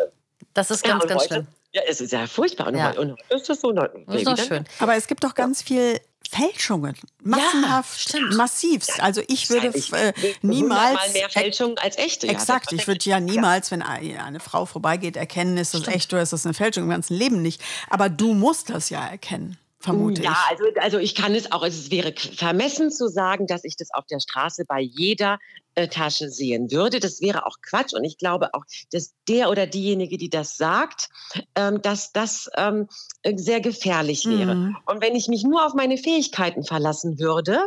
[0.53, 1.47] das ist ganz, ja, ganz heute, schlimm.
[1.71, 2.67] Ja, es ist ja furchtbar.
[2.67, 2.91] Und, ja.
[2.91, 3.71] und ist das so?
[3.71, 4.65] Das ist doch schön.
[4.79, 5.99] Aber es gibt doch ganz viel
[6.29, 6.95] Fälschungen.
[7.23, 9.01] Massenhaft, ja, massivst.
[9.01, 10.95] Also ich würde äh, niemals.
[10.95, 12.27] Mal mehr Fälschungen als echte.
[12.27, 12.71] Exakt.
[12.71, 15.95] ich würde ja niemals, wenn eine Frau vorbeigeht, erkennen, ist das Stimmt.
[15.95, 17.61] echt oder ist das eine Fälschung im ganzen Leben nicht.
[17.89, 20.51] Aber du musst das ja erkennen vermute ja, ich.
[20.51, 24.05] also, also ich kann es auch, es wäre vermessen zu sagen, dass ich das auf
[24.05, 25.39] der Straße bei jeder
[25.75, 26.99] äh, Tasche sehen würde.
[26.99, 31.09] Das wäre auch Quatsch und ich glaube auch, dass der oder diejenige, die das sagt,
[31.55, 32.87] ähm, dass das ähm,
[33.35, 34.55] sehr gefährlich wäre.
[34.55, 34.77] Mhm.
[34.85, 37.59] Und wenn ich mich nur auf meine Fähigkeiten verlassen würde,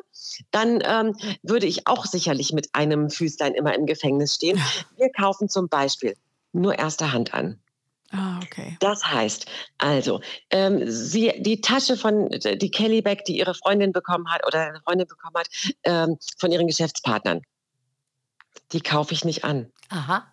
[0.50, 4.60] dann ähm, würde ich auch sicherlich mit einem Füßlein immer im Gefängnis stehen.
[4.96, 6.14] Wir kaufen zum Beispiel
[6.52, 7.58] nur erste Hand an.
[8.12, 8.76] Ah, okay.
[8.80, 9.46] Das heißt,
[9.78, 14.60] also, ähm, sie, die Tasche von die Kelly Beck, die ihre Freundin bekommen hat oder
[14.68, 15.48] eine Freundin bekommen hat,
[15.84, 17.40] ähm, von ihren Geschäftspartnern,
[18.72, 19.72] die kaufe ich nicht an.
[19.88, 20.30] Aha.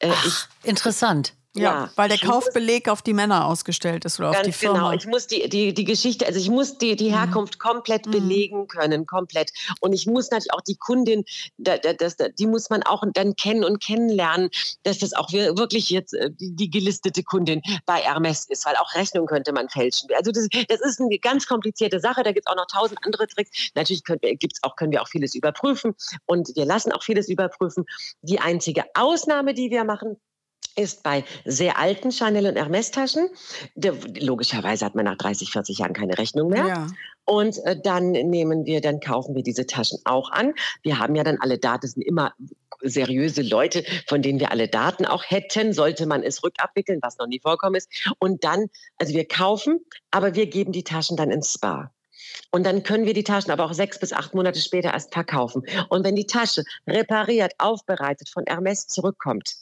[0.00, 1.34] Äh, Ach, ich, interessant.
[1.56, 4.78] Ja, ja, weil der Kaufbeleg auf die Männer ausgestellt ist oder auf die Firma.
[4.78, 7.14] Genau, ich muss die, die, die Geschichte, also ich muss die, die mhm.
[7.14, 7.58] Herkunft mhm.
[7.58, 9.50] komplett belegen können, komplett.
[9.80, 11.24] Und ich muss natürlich auch die Kundin,
[11.58, 14.50] das, das, die muss man auch dann kennen und kennenlernen,
[14.84, 18.94] dass das auch wirklich jetzt äh, die, die gelistete Kundin bei Hermes ist, weil auch
[18.94, 20.08] Rechnung könnte man fälschen.
[20.14, 23.26] Also das, das ist eine ganz komplizierte Sache, da gibt es auch noch tausend andere
[23.26, 23.50] Tricks.
[23.74, 25.96] Natürlich können, gibt's auch, können wir auch vieles überprüfen
[26.26, 27.86] und wir lassen auch vieles überprüfen.
[28.22, 30.16] Die einzige Ausnahme, die wir machen,
[30.80, 33.28] ist bei sehr alten Chanel und Hermes Taschen.
[33.74, 36.66] Logischerweise hat man nach 30, 40 Jahren keine Rechnung mehr.
[36.66, 36.86] Ja.
[37.24, 40.54] Und äh, dann nehmen wir, dann kaufen wir diese Taschen auch an.
[40.82, 42.34] Wir haben ja dann alle Daten, sind immer
[42.82, 47.26] seriöse Leute, von denen wir alle Daten auch hätten, sollte man es rückabwickeln, was noch
[47.26, 47.90] nie vorkommen ist.
[48.18, 48.66] Und dann,
[48.98, 51.92] also wir kaufen, aber wir geben die Taschen dann ins Spa.
[52.50, 55.62] Und dann können wir die Taschen aber auch sechs bis acht Monate später erst verkaufen.
[55.88, 59.56] Und wenn die Tasche repariert, aufbereitet von Hermes zurückkommt,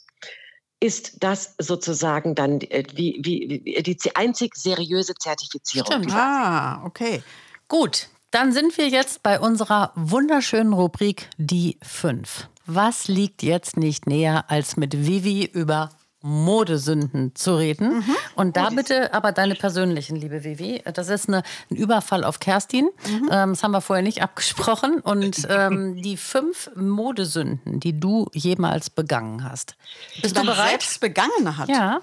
[0.79, 5.91] ist das sozusagen dann äh, wie, wie die einzig seriöse Zertifizierung.
[5.91, 6.13] Stimmt.
[6.13, 7.21] Ah, okay.
[7.67, 12.47] Gut, dann sind wir jetzt bei unserer wunderschönen Rubrik Die fünf.
[12.65, 15.89] Was liegt jetzt nicht näher, als mit Vivi über
[16.21, 17.97] Modesünden zu reden.
[17.97, 18.15] Mhm.
[18.35, 20.81] Und da bitte aber deine persönlichen, liebe Vivi.
[20.93, 22.89] Das ist eine, ein Überfall auf Kerstin.
[23.07, 23.29] Mhm.
[23.31, 24.99] Ähm, das haben wir vorher nicht abgesprochen.
[24.99, 29.75] Und ähm, die fünf Modesünden, die du jemals begangen hast.
[30.21, 30.69] Bist du bereit?
[30.69, 31.69] Selbst begangen hat.
[31.69, 32.01] Ja.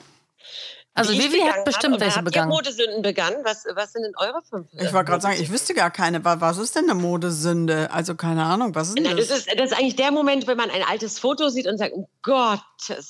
[0.97, 2.49] Also Vivi hat bestimmt welche begangen.
[2.49, 3.37] Modesünden begangen?
[3.45, 4.67] Was, was sind denn eure fünf?
[4.73, 6.25] Ich wollte gerade sagen, ich wüsste gar keine.
[6.25, 7.91] Was ist denn eine Modesünde?
[7.93, 9.29] Also keine Ahnung, was ist denn das?
[9.29, 11.93] Das ist, das ist eigentlich der Moment, wenn man ein altes Foto sieht und sagt,
[11.95, 12.61] oh Gott.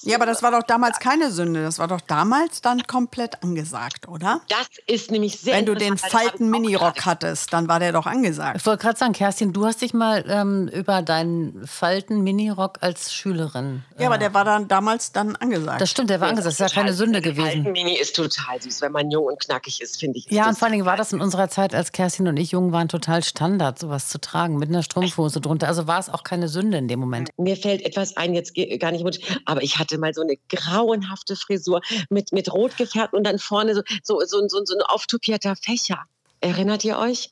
[0.03, 1.63] Ja, aber das war doch damals keine Sünde.
[1.63, 4.41] Das war doch damals dann komplett angesagt, oder?
[4.49, 8.57] Das ist nämlich sehr Wenn du den Falten-Minirock hattest, dann war der doch angesagt.
[8.57, 13.85] Ich wollte gerade sagen, Kerstin, du hast dich mal ähm, über deinen Falten-Minirock als Schülerin.
[13.97, 15.81] Ja, äh, aber der war dann damals dann angesagt.
[15.81, 16.61] Das stimmt, der war angesagt.
[16.61, 17.76] Das ist ja keine Sünde gewesen.
[17.77, 20.31] Mini ist total süß, wenn man jung und knackig ist, finde ich.
[20.31, 22.73] Ja, und vor allen Dingen war das in unserer Zeit, als Kerstin und ich jung
[22.73, 25.69] waren, total Standard, sowas zu tragen, mit einer Strumpfhose drunter.
[25.69, 27.29] Also war es auch keine Sünde in dem Moment.
[27.37, 29.05] Mir fällt etwas ein, jetzt gar nicht,
[29.45, 33.75] aber ich hatte mal so eine grauenhafte Frisur mit, mit rot gefärbt und dann vorne
[33.75, 36.05] so, so, so, so, so ein auftupierter Fächer.
[36.41, 37.31] Erinnert ihr euch?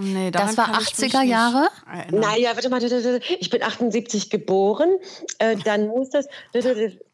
[0.00, 1.68] Nee, das war 80er Jahre?
[2.10, 4.90] Naja, warte mal, ich bin 78 geboren,
[5.38, 6.26] äh, dann muss das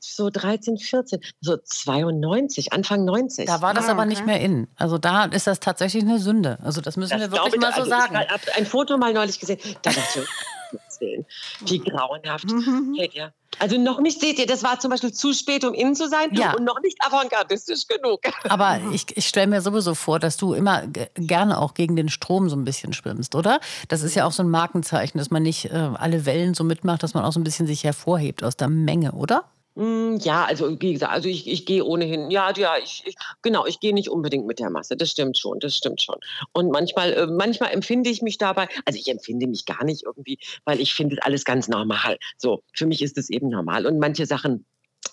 [0.01, 3.47] so 13, 14, so 92, Anfang 90.
[3.47, 4.11] Da war das ah, aber okay.
[4.11, 4.69] nicht mehr in.
[4.77, 6.59] Also da ist das tatsächlich eine Sünde.
[6.63, 8.19] Also das müssen das wir wirklich mal so also sagen.
[8.23, 10.29] Ich habe ein Foto mal neulich gesehen, da dachte ich,
[11.01, 11.27] Willen.
[11.67, 12.51] Wie grauenhaft.
[12.51, 12.95] Mhm.
[12.99, 13.33] Seht ihr?
[13.59, 16.31] Also noch nicht, seht ihr, das war zum Beispiel zu spät, um innen zu sein
[16.33, 16.55] ja.
[16.55, 18.21] und noch nicht avantgardistisch genug.
[18.49, 20.83] Aber ich, ich stelle mir sowieso vor, dass du immer
[21.15, 23.61] gerne auch gegen den Strom so ein bisschen schwimmst, oder?
[23.89, 27.03] Das ist ja auch so ein Markenzeichen, dass man nicht äh, alle Wellen so mitmacht,
[27.03, 29.45] dass man auch so ein bisschen sich hervorhebt aus der Menge, oder?
[29.77, 33.67] Hm, ja, also wie gesagt, also ich, ich gehe ohnehin, ja, ja, ich, ich genau,
[33.67, 34.97] ich gehe nicht unbedingt mit der Masse.
[34.97, 36.17] Das stimmt schon, das stimmt schon.
[36.53, 40.39] Und manchmal, äh, manchmal empfinde ich mich dabei, also ich empfinde mich gar nicht irgendwie,
[40.65, 42.19] weil ich finde alles ganz normal.
[42.39, 43.85] So, für mich ist es eben normal.
[43.87, 44.65] Und manche Sachen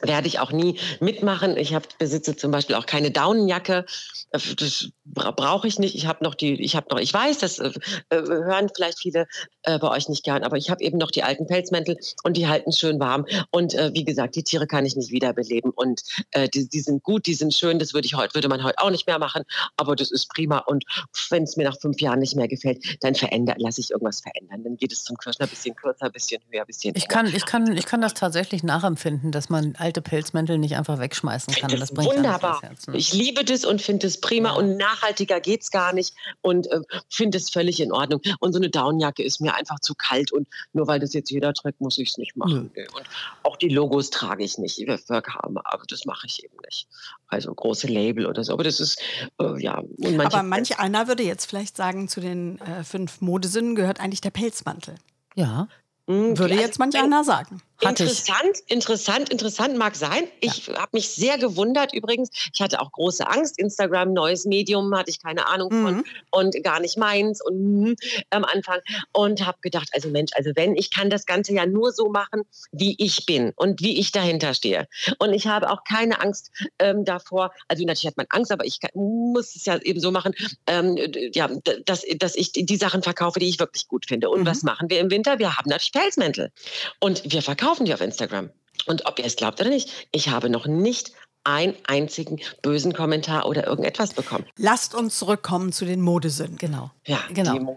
[0.01, 1.57] werde ich auch nie mitmachen.
[1.57, 3.85] Ich hab, besitze zum Beispiel auch keine Daunenjacke.
[4.31, 5.95] Äh, das brauche ich nicht.
[5.95, 7.71] Ich habe noch die, ich habe noch, ich weiß, das äh,
[8.09, 9.27] äh, hören vielleicht viele
[9.63, 12.47] äh, bei euch nicht gern, aber ich habe eben noch die alten Pelzmäntel und die
[12.47, 13.25] halten schön warm.
[13.51, 15.71] Und äh, wie gesagt, die Tiere kann ich nicht wiederbeleben.
[15.71, 17.79] Und äh, die, die sind gut, die sind schön.
[17.79, 19.43] Das würde ich heute, würde man heute auch nicht mehr machen.
[19.77, 20.59] Aber das ist prima.
[20.59, 20.85] Und
[21.29, 24.63] wenn es mir nach fünf Jahren nicht mehr gefällt, dann verändert, lasse ich irgendwas verändern.
[24.63, 26.93] Dann geht es zum Kirschner ein bisschen kürzer, ein bisschen höher, ein bisschen.
[26.95, 30.99] Ich kann, ich kann, ich kann das tatsächlich nachempfinden, dass man alte Pelzmäntel nicht einfach
[30.99, 31.69] wegschmeißen kann.
[31.77, 32.61] Das, bringt wunderbar.
[32.61, 32.95] Herz, ne?
[32.95, 34.55] Ich liebe das und finde es prima ja.
[34.55, 36.79] und nachhaltiger geht es gar nicht und äh,
[37.09, 38.21] finde es völlig in Ordnung.
[38.39, 41.53] Und so eine Downjacke ist mir einfach zu kalt und nur weil das jetzt jeder
[41.53, 42.71] trägt, muss ich es nicht machen.
[42.73, 42.85] Mhm.
[42.95, 43.03] Und
[43.43, 46.87] auch die Logos trage ich nicht für Karma, aber das mache ich eben nicht.
[47.27, 48.53] Also große Label oder so.
[48.53, 48.97] Aber das ist,
[49.41, 49.83] äh, ja.
[49.97, 54.21] Manche aber manch einer würde jetzt vielleicht sagen, zu den äh, fünf Modesinnen gehört eigentlich
[54.21, 54.95] der Pelzmantel.
[55.35, 55.67] Ja.
[56.07, 57.61] Hm, Würde also, jetzt manch einer sagen.
[57.81, 60.23] Interessant, interessant, interessant mag sein.
[60.39, 60.77] Ich ja.
[60.77, 62.29] habe mich sehr gewundert übrigens.
[62.53, 63.57] Ich hatte auch große Angst.
[63.57, 66.03] Instagram, neues Medium, hatte ich keine Ahnung von mhm.
[66.29, 67.95] und gar nicht meins und mm,
[68.29, 68.79] am Anfang
[69.13, 72.43] und habe gedacht, also Mensch, also wenn ich kann das Ganze ja nur so machen,
[72.71, 74.87] wie ich bin und wie ich dahinter stehe.
[75.17, 77.51] Und ich habe auch keine Angst ähm, davor.
[77.67, 80.35] Also natürlich hat man Angst, aber ich kann, muss es ja eben so machen,
[80.67, 80.97] ähm,
[81.33, 81.49] ja,
[81.85, 84.29] dass, dass ich die Sachen verkaufe, die ich wirklich gut finde.
[84.29, 84.45] Und mhm.
[84.45, 85.39] was machen wir im Winter?
[85.39, 86.51] Wir haben natürlich Pelzmäntel
[86.99, 88.49] und wir verkaufen verkaufen die auf Instagram.
[88.85, 91.11] Und ob ihr es glaubt oder nicht, ich habe noch nicht
[91.43, 94.45] einen einzigen bösen Kommentar oder irgendetwas bekommen.
[94.57, 96.57] Lasst uns zurückkommen zu den Modesünden.
[96.57, 96.91] Genau.
[97.05, 97.75] Ja, genau.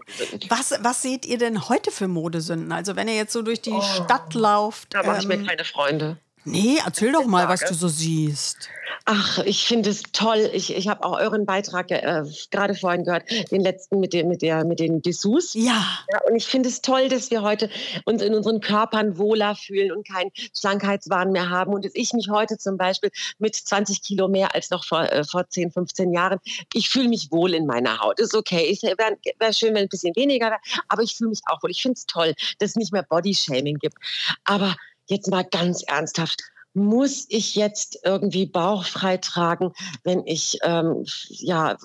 [0.49, 2.71] Was, was seht ihr denn heute für Modesünden?
[2.71, 4.93] Also wenn ihr jetzt so durch die oh, Stadt lauft.
[4.93, 6.17] Da mache ähm, ich mir ähm, keine Freunde.
[6.45, 8.69] Nee, erzähl doch mal, was du so siehst.
[9.07, 10.49] Ach, ich finde es toll.
[10.53, 14.41] Ich, ich habe auch euren Beitrag äh, gerade vorhin gehört, den letzten mit, dem, mit,
[14.41, 15.53] der, mit den Dessous.
[15.53, 15.85] Ja.
[16.11, 16.21] ja.
[16.27, 17.69] Und ich finde es toll, dass wir heute
[18.05, 21.71] uns in unseren Körpern wohler fühlen und keinen Schlankheitswahn mehr haben.
[21.73, 25.23] Und dass ich mich heute zum Beispiel mit 20 Kilo mehr als noch vor, äh,
[25.23, 26.39] vor 10, 15 Jahren,
[26.73, 28.19] ich fühle mich wohl in meiner Haut.
[28.19, 28.69] Ist okay.
[28.71, 28.97] Es wäre
[29.37, 31.69] wär schön, wenn ein bisschen weniger wäre, aber ich fühle mich auch wohl.
[31.69, 33.97] Ich finde es toll, dass es nicht mehr Bodyshaming gibt.
[34.45, 34.75] Aber
[35.07, 36.41] jetzt mal ganz ernsthaft,
[36.75, 39.71] muss ich jetzt irgendwie bauchfrei tragen,
[40.03, 41.77] wenn ich ähm, ja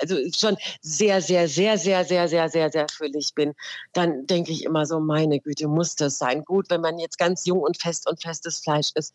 [0.00, 3.54] also schon sehr, sehr, sehr, sehr, sehr, sehr, sehr, sehr füllig bin,
[3.92, 6.44] dann denke ich immer so, meine Güte, muss das sein.
[6.44, 9.12] Gut, wenn man jetzt ganz jung und fest und festes Fleisch ist.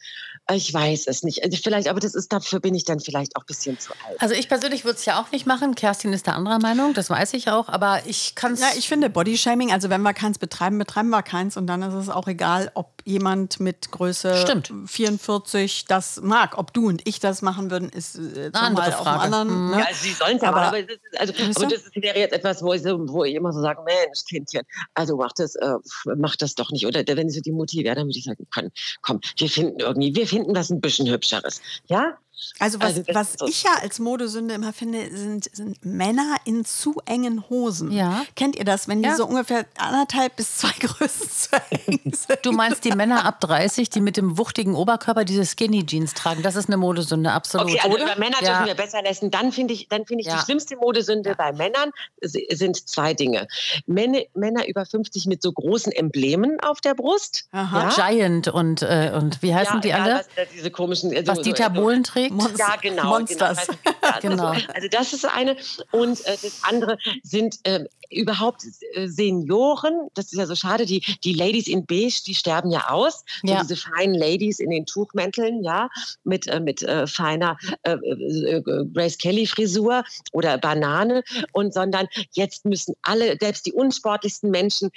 [0.52, 1.44] Ich weiß es nicht.
[1.44, 4.22] Also vielleicht, aber das ist, dafür bin ich dann vielleicht auch ein bisschen zu alt.
[4.22, 5.76] Also ich persönlich würde es ja auch nicht machen.
[5.76, 8.62] Kerstin ist der anderer Meinung, das weiß ich auch, aber ich kann es.
[8.62, 11.94] Ja, ich finde Bodyshaming, also wenn wir keins betreiben, betreiben wir keins und dann ist
[11.94, 14.72] es auch egal, ob jemand mit Größe Stimmt.
[14.86, 15.13] 44
[15.88, 16.58] das mag.
[16.58, 19.22] Ob du und ich das machen würden, ist äh, eine andere Frage.
[19.22, 19.80] Anderen, ne?
[19.80, 22.74] Ja, sie sollen es aber aber das ist, also, aber das wäre jetzt etwas, wo
[22.74, 25.76] ich, wo ich immer so sage, Mensch, Kindchen, also mach das, äh,
[26.18, 26.86] mach das doch nicht.
[26.86, 30.16] Oder wenn sie die Mutti wäre, dann würde ich sagen, komm, komm, wir finden irgendwie,
[30.16, 31.62] wir finden was ein bisschen hübscheres.
[31.88, 32.18] Ja?
[32.60, 33.48] Also was, also was so.
[33.48, 37.92] ich ja als Modesünde immer finde, sind, sind Männer in zu engen Hosen.
[37.92, 38.26] Ja.
[38.36, 39.16] Kennt ihr das, wenn die ja.
[39.16, 41.50] so ungefähr anderthalb bis zwei Größen zu
[41.86, 42.40] eng sind?
[42.44, 46.42] Du meinst die Männer ab 30, die mit dem wuchtigen Oberkörper diese Skinny Jeans tragen.
[46.42, 47.70] Das ist eine Modesünde, absolut.
[47.70, 48.50] Okay, also über Männer ja.
[48.50, 49.30] dürfen wir besser lassen.
[49.30, 50.38] Dann finde ich, dann find ich ja.
[50.38, 53.48] die schlimmste Modesünde bei Männern sind zwei Dinge.
[53.86, 57.48] Männer, Männer über 50 mit so großen Emblemen auf der Brust.
[57.96, 60.26] Giant und, äh, und wie heißen die alle?
[60.36, 62.23] Was, diese komischen, also, was Dieter Bohlen trägt?
[62.30, 63.02] Monst ja, genau.
[63.02, 63.10] genau.
[63.10, 63.68] Monsters.
[64.22, 64.48] Genau.
[64.48, 65.56] Also, also, das ist eine.
[65.92, 68.64] Und äh, das andere sind äh, überhaupt
[68.94, 70.10] äh, Senioren.
[70.14, 70.86] Das ist ja so schade.
[70.86, 73.24] Die, die Ladies in Beige, die sterben ja aus.
[73.44, 73.58] Ja.
[73.58, 75.90] So diese feinen Ladies in den Tuchmänteln, ja,
[76.24, 77.98] mit, äh, mit äh, feiner äh,
[78.94, 81.24] Grace Kelly Frisur oder Banane.
[81.52, 84.92] Und sondern jetzt müssen alle, selbst die unsportlichsten Menschen,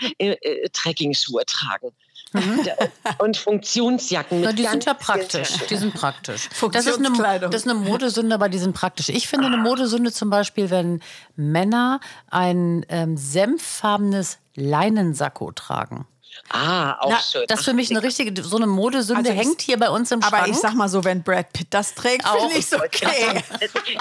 [0.72, 1.93] Trekking-Schuhe tragen.
[2.37, 2.68] Mhm.
[3.18, 4.43] Und Funktionsjacken.
[4.43, 5.51] Ja, die sind ja praktisch.
[5.68, 6.49] Die sind praktisch.
[6.72, 9.09] Das ist, eine, das ist eine Modesünde, aber die sind praktisch.
[9.09, 11.01] Ich finde eine Modesünde zum Beispiel, wenn
[11.37, 16.07] Männer ein ähm, senffarbenes Leinensacko tragen.
[16.51, 17.45] Ah, auch Na, schön.
[17.49, 20.22] Das ist für mich eine richtige, so eine Modesünde also hängt hier bei uns im
[20.22, 20.34] Schrank.
[20.34, 23.43] Aber ich sag mal so, wenn Brad Pitt das trägt, finde ich so okay.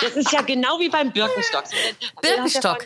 [0.02, 1.64] Das ist ja genau wie beim Birkenstock.
[2.22, 2.86] Birkenstock.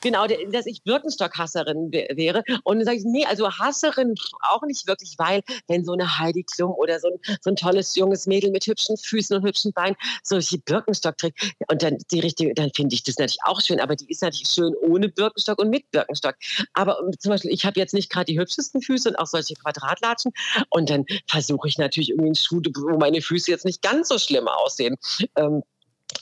[0.00, 2.42] Genau, dass ich Birkenstock-Hasserin wäre.
[2.64, 4.14] Und dann sage ich, nee, also Hasserin
[4.48, 7.96] auch nicht wirklich, weil wenn so eine Heidi Klum oder so ein, so ein tolles
[7.96, 12.54] junges Mädel mit hübschen Füßen und hübschen Beinen solche Birkenstock trägt und dann die richtige,
[12.54, 15.70] dann finde ich das natürlich auch schön, aber die ist natürlich schön ohne Birkenstock und
[15.70, 16.36] mit Birkenstock.
[16.74, 19.54] Aber ähm, zum Beispiel, ich habe jetzt nicht gerade die hübschesten Füße und auch solche
[19.54, 20.32] Quadratlatschen
[20.70, 24.18] und dann versuche ich natürlich irgendwie einen Schuh, wo meine Füße jetzt nicht ganz so
[24.18, 24.96] schlimm aussehen.
[25.36, 25.62] Ähm,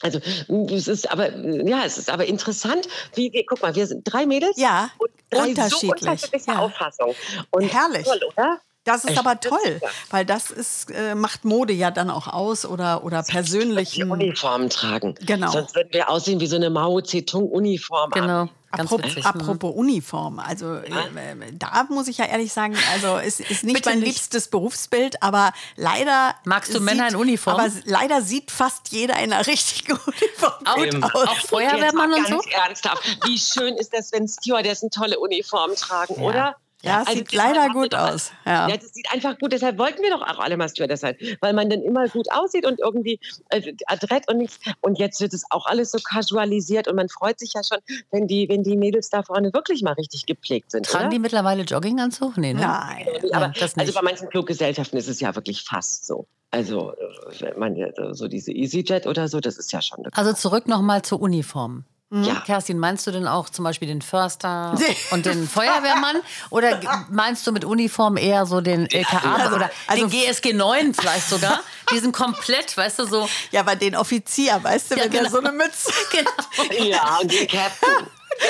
[0.00, 4.02] also es ist aber ja, es ist aber interessant, wie wir, guck mal, wir sind
[4.04, 5.80] drei Mädels ja, und drei unterschiedlich.
[5.80, 6.58] so unterschiedliche ja.
[6.58, 7.14] Auffassungen.
[7.50, 8.04] Und Herrlich.
[8.06, 8.60] Toll, oder?
[8.86, 9.80] Das ist Ich aber toll,
[10.10, 14.06] weil das ist, äh, macht Mode ja dann auch aus oder, oder persönlichen.
[14.06, 15.16] Die Uniformen tragen.
[15.26, 15.50] Genau.
[15.50, 18.10] Sonst würden wir aussehen wie so eine Mao Zedong-Uniform.
[18.12, 18.48] Genau.
[18.70, 19.24] Apropos, witzig.
[19.24, 23.74] apropos Uniform, also äh, äh, da muss ich ja ehrlich sagen, also es ist nicht
[23.76, 24.08] Bitte mein nicht.
[24.08, 27.58] liebstes Berufsbild, aber leider Magst du Männer in Uniform?
[27.58, 31.02] Aber leider sieht fast jeder in einer richtigen Uniform Eben.
[31.04, 31.14] aus.
[31.14, 32.38] auch Feuerwehrmann und so?
[32.38, 33.18] ganz ernsthaft.
[33.24, 36.56] Wie schön ist das, wenn Stewardessen tolle Uniformen tragen, oder?
[36.86, 38.68] Ja, es sieht deshalb leider gut aus, ja.
[38.68, 39.52] ja, das sieht einfach gut.
[39.52, 42.80] Deshalb wollten wir doch auch alle Stewardess sein, weil man dann immer gut aussieht und
[42.80, 43.20] irgendwie
[43.50, 44.58] äh, adrett und nichts.
[44.80, 47.78] Und jetzt wird es auch alles so casualisiert und man freut sich ja schon,
[48.10, 50.86] wenn die, wenn die Mädels da vorne wirklich mal richtig gepflegt sind.
[50.86, 51.10] Tragen oder?
[51.10, 52.36] die mittlerweile Jogginganzug?
[52.36, 52.60] Nee, ne?
[52.60, 53.06] Nein.
[53.32, 56.26] Aber also bei manchen Fluggesellschaften ist es ja wirklich fast so.
[56.50, 57.76] Also, äh, wenn man
[58.12, 61.84] so diese EasyJet oder so, das ist ja schon eine Also zurück nochmal zur Uniform.
[62.10, 62.36] Ja.
[62.46, 64.78] Kerstin, meinst du denn auch zum Beispiel den Förster
[65.10, 66.16] und den Feuerwehrmann?
[66.50, 66.80] Oder
[67.10, 71.60] meinst du mit Uniform eher so den LKA oder also- den GSG 9 vielleicht sogar?
[71.92, 73.28] Die sind komplett, weißt du, so.
[73.50, 75.32] Ja, aber den Offizier, weißt du, Ja, wenn der genau.
[75.32, 76.84] so eine Mütze Genau.
[76.84, 78.06] Ja, und den Captain.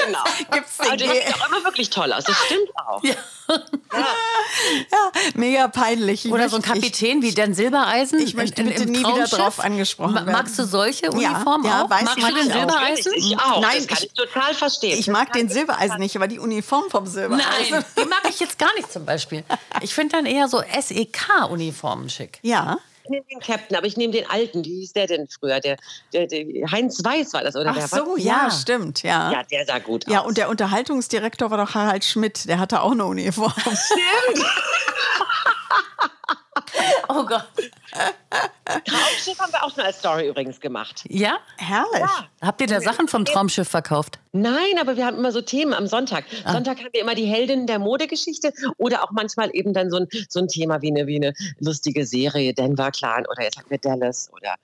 [0.07, 0.24] Genau.
[0.53, 2.24] Gibt's den Aber der G- sieht auch immer wirklich toll aus.
[2.24, 3.03] Das stimmt auch.
[3.05, 3.14] Ja.
[4.91, 6.24] Ja, mega peinlich.
[6.24, 8.18] Ich Oder so ein Kapitän wie Dan Silbereisen.
[8.20, 10.32] Ich möchte in- in- bitte nie wieder drauf angesprochen werden.
[10.32, 11.91] Magst du solche Uniformen ja, auch?
[11.91, 12.51] weiß Magst mag du den.
[12.53, 13.12] Silbereisen?
[13.14, 13.61] Ich auch.
[13.61, 14.99] Nein, das kann ich- ich, total verstehen.
[14.99, 17.47] Ich mag den Silbereisen nicht, aber die Uniform vom Silbereisen.
[17.70, 19.45] Nein, die mag ich jetzt gar nicht zum Beispiel.
[19.80, 22.39] Ich finde dann eher so SEK-Uniformen schick.
[22.43, 22.78] Ja.
[23.07, 24.64] Ich nehme den Captain, aber ich nehme den alten.
[24.64, 25.61] Wie hieß der denn früher?
[25.61, 25.76] Der,
[26.12, 27.72] der, der Heinz Weiß war das, oder?
[27.76, 28.50] Ach so, ja, Ja.
[28.50, 29.30] stimmt, ja.
[29.30, 30.26] Ja, der sah gut Ja, aus.
[30.26, 33.52] und der Unterhaltungsdirektor war doch Harald Schmidt, der hatte auch eine Uniform.
[37.09, 37.46] Oh Gott.
[38.64, 41.05] Traumschiff haben wir auch schon als Story übrigens gemacht.
[41.09, 41.39] Ja?
[41.57, 42.11] Herrlich.
[42.41, 44.18] Habt ihr da Sachen vom Traumschiff verkauft?
[44.32, 46.24] Nein, aber wir haben immer so Themen am Sonntag.
[46.45, 46.53] Ah.
[46.53, 50.09] Sonntag haben wir immer die Heldinnen der Modegeschichte oder auch manchmal eben dann so ein,
[50.28, 53.78] so ein Thema wie eine, wie eine lustige Serie, Denver Clan oder jetzt hatten wir
[53.78, 54.55] Dallas oder,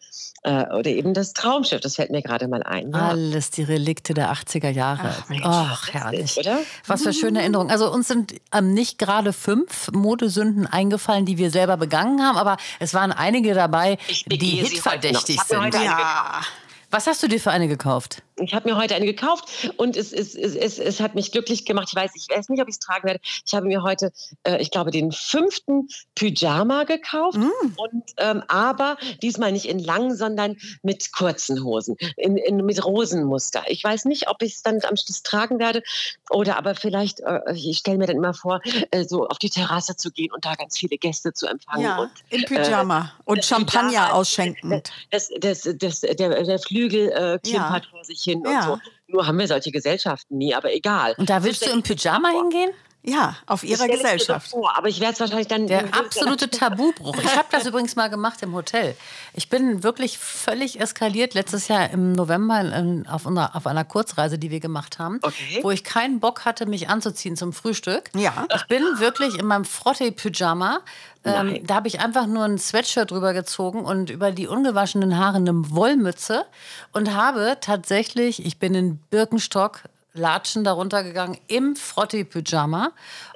[0.42, 1.80] äh, oder eben das Traumschiff.
[1.80, 2.90] Das fällt mir gerade mal ein.
[2.90, 3.08] Ja.
[3.08, 5.14] Alles die Relikte der 80er Jahre.
[5.42, 6.36] Ach, herrlich.
[6.36, 6.58] oder?
[6.86, 7.70] Was für schöne Erinnerungen.
[7.70, 12.56] Also uns sind ähm, nicht gerade fünf Modesünden eingefallen, die wir selber begangen haben, aber
[12.78, 15.74] es waren einige dabei, die hitverdächtig sind.
[15.74, 16.42] Ja.
[16.90, 18.22] Was hast du dir für eine gekauft?
[18.36, 21.64] Ich habe mir heute eine gekauft und es, es, es, es, es hat mich glücklich
[21.64, 21.88] gemacht.
[21.90, 23.20] Ich weiß, ich weiß nicht, ob ich es tragen werde.
[23.44, 24.12] Ich habe mir heute,
[24.44, 27.38] äh, ich glaube, den fünften Pyjama gekauft.
[27.76, 33.64] Und, ähm, aber diesmal nicht in lang, sondern mit kurzen Hosen, in, in, mit Rosenmuster.
[33.66, 35.82] Ich weiß nicht, ob ich es dann am Schluss tragen werde
[36.30, 38.60] oder aber vielleicht, äh, ich stelle mir dann immer vor,
[38.90, 41.84] äh, so auf die Terrasse zu gehen und da ganz viele Gäste zu empfangen.
[41.84, 44.90] Ja, und, in Pyjama und das Champagner Pyjama, ausschenkend.
[45.10, 47.90] Das, das, das, der, der Flügel äh, klimpert Ja.
[47.90, 48.58] vor sich hin Ja.
[48.58, 48.90] und so.
[49.08, 51.14] Nur haben wir solche Gesellschaften nie, aber egal.
[51.18, 52.70] Und da willst du im Pyjama hingehen?
[53.04, 54.50] Ja, auf ihrer Gesellschaft.
[54.50, 55.66] Vor, aber ich werde es wahrscheinlich dann.
[55.66, 57.16] Der absolute Tabubruch.
[57.20, 58.94] Ich habe das übrigens mal gemacht im Hotel.
[59.34, 64.38] Ich bin wirklich völlig eskaliert letztes Jahr im November in, auf, einer, auf einer Kurzreise,
[64.38, 65.58] die wir gemacht haben, Okay.
[65.62, 68.10] wo ich keinen Bock hatte, mich anzuziehen zum Frühstück.
[68.14, 68.46] Ja.
[68.54, 70.78] Ich bin wirklich in meinem Frotte-Pyjama.
[71.24, 75.36] Ähm, da habe ich einfach nur ein Sweatshirt drüber gezogen und über die ungewaschenen Haare
[75.36, 76.46] eine Wollmütze
[76.92, 79.82] und habe tatsächlich, ich bin in Birkenstock
[80.14, 82.92] Latschen darunter gegangen im Frotti-Pyjama.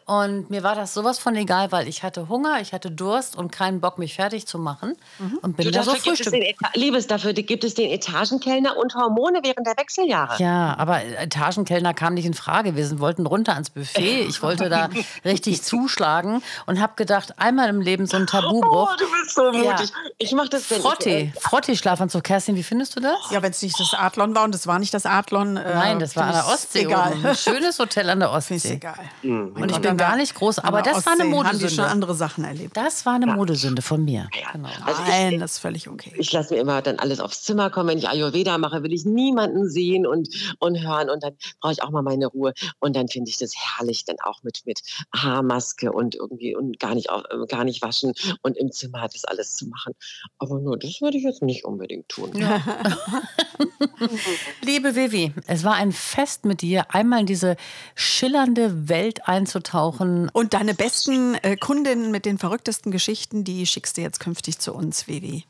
[0.06, 3.50] Und mir war das sowas von egal, weil ich hatte Hunger, ich hatte Durst und
[3.50, 4.94] keinen Bock, mich fertig zu machen.
[5.42, 6.42] Und bin Du, da so frühstücken.
[6.74, 10.40] Liebes, dafür gibt es den Etagenkellner und Hormone während der Wechseljahre.
[10.40, 12.76] Ja, aber Etagenkellner kam nicht in Frage.
[12.76, 14.20] Wir sind, wollten runter ans Buffet.
[14.28, 14.90] Ich wollte da
[15.24, 18.90] richtig zuschlagen und habe gedacht, einmal im Leben so ein Tabubruch.
[18.92, 19.72] Oh, du bist so Ja.
[19.72, 19.92] mutig.
[20.18, 22.22] Ich mache das wenn Frotte, ich, Frotte-Schlafanzug.
[22.22, 23.16] Kerstin, wie findest du das?
[23.32, 25.56] Ja, wenn es nicht das Adlon war und es war nicht das Adlon.
[25.56, 26.82] Äh, Nein, das war an der Ostsee.
[26.82, 27.34] Egal.
[27.34, 28.74] Schönes Hotel an der Ostsee.
[28.74, 28.94] egal.
[29.24, 31.86] Und ich bin gar nicht groß, aber das war eine Haben die schon Modesünde.
[31.86, 32.76] andere Sachen erlebt.
[32.76, 34.28] Das war eine Modesünde von mir.
[34.40, 34.52] Ja.
[34.52, 34.68] Genau.
[34.84, 36.12] Also ich- Nein, das ist völlig okay.
[36.18, 37.88] ich lasse mir immer dann alles aufs Zimmer kommen.
[37.90, 40.28] Wenn ich Ayurveda mache, will ich niemanden sehen und,
[40.58, 41.10] und hören.
[41.10, 42.52] Und dann brauche ich auch mal meine Ruhe.
[42.80, 44.80] Und dann finde ich das herrlich, dann auch mit, mit
[45.14, 49.24] Haarmaske und irgendwie und gar nicht, auf, äh, gar nicht waschen und im Zimmer das
[49.24, 49.92] alles zu machen.
[50.38, 52.32] Aber nur das würde ich jetzt nicht unbedingt tun.
[54.62, 57.56] Liebe Vivi, es war ein Fest mit dir, einmal in diese
[57.94, 59.85] schillernde Welt einzutauchen.
[60.32, 64.72] Und deine besten äh, Kundinnen mit den verrücktesten Geschichten, die schickst du jetzt künftig zu
[64.74, 65.44] uns, Vivi.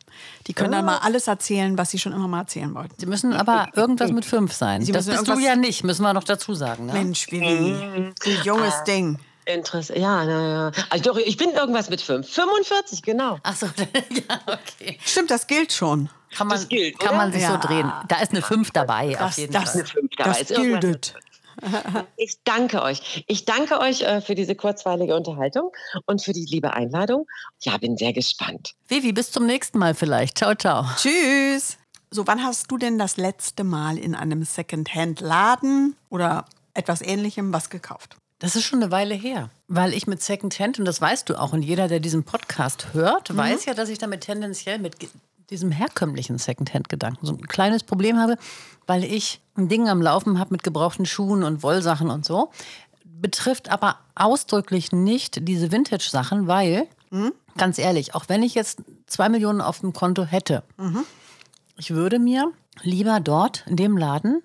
[0.47, 2.95] Die können dann mal alles erzählen, was sie schon immer mal erzählen wollten.
[2.99, 4.83] Sie müssen aber irgendwas mit fünf sein.
[4.83, 6.87] Sie das bist du ja nicht, müssen wir noch dazu sagen.
[6.87, 6.93] Ne?
[6.95, 8.85] Mensch, Vivi, du junges Ah.
[8.85, 9.19] Ding.
[9.45, 10.73] Interesse, ja, naja.
[10.91, 12.29] Also doch, ich bin irgendwas mit fünf.
[12.29, 13.39] 45, genau.
[13.45, 13.67] Ach so,
[14.11, 14.99] ja, okay.
[15.05, 16.09] Stimmt, das gilt schon.
[16.37, 17.17] Kann man, Das gilt, kann oder?
[17.19, 17.57] man sich so Ja.
[17.59, 17.93] drehen.
[18.09, 19.87] Da ist eine fünf dabei, auf Das, jeden das, Fall.
[19.87, 21.15] Fünf dabei das ist irgendwas gildet.
[22.17, 23.25] Ich danke euch.
[23.27, 25.73] Ich danke euch äh, für diese kurzweilige Unterhaltung
[26.07, 27.27] und für die liebe Einladung.
[27.61, 28.75] Ja, bin sehr gespannt.
[28.89, 30.39] Vivi, bis zum nächsten Mal vielleicht.
[30.39, 30.85] Ciao, ciao.
[30.97, 31.79] Tschüss.
[32.11, 37.69] So, wann hast du denn das letzte Mal in einem Secondhand-Laden oder etwas ähnlichem was
[37.69, 38.17] gekauft?
[38.39, 41.55] Das ist schon eine Weile her, weil ich mit Secondhand, und das weißt du auch,
[41.55, 43.39] und jeder, der diesen Podcast hört, mhm.
[43.39, 44.97] weiß ja, dass ich damit tendenziell mit
[45.51, 48.37] diesem herkömmlichen Secondhand-Gedanken so ein kleines Problem habe,
[48.87, 52.51] weil ich ein Ding am Laufen habe mit gebrauchten Schuhen und Wollsachen und so.
[53.05, 57.33] Betrifft aber ausdrücklich nicht diese Vintage-Sachen, weil, mhm.
[57.57, 61.05] ganz ehrlich, auch wenn ich jetzt zwei Millionen auf dem Konto hätte, mhm.
[61.79, 64.43] ich würde mir lieber dort in dem Laden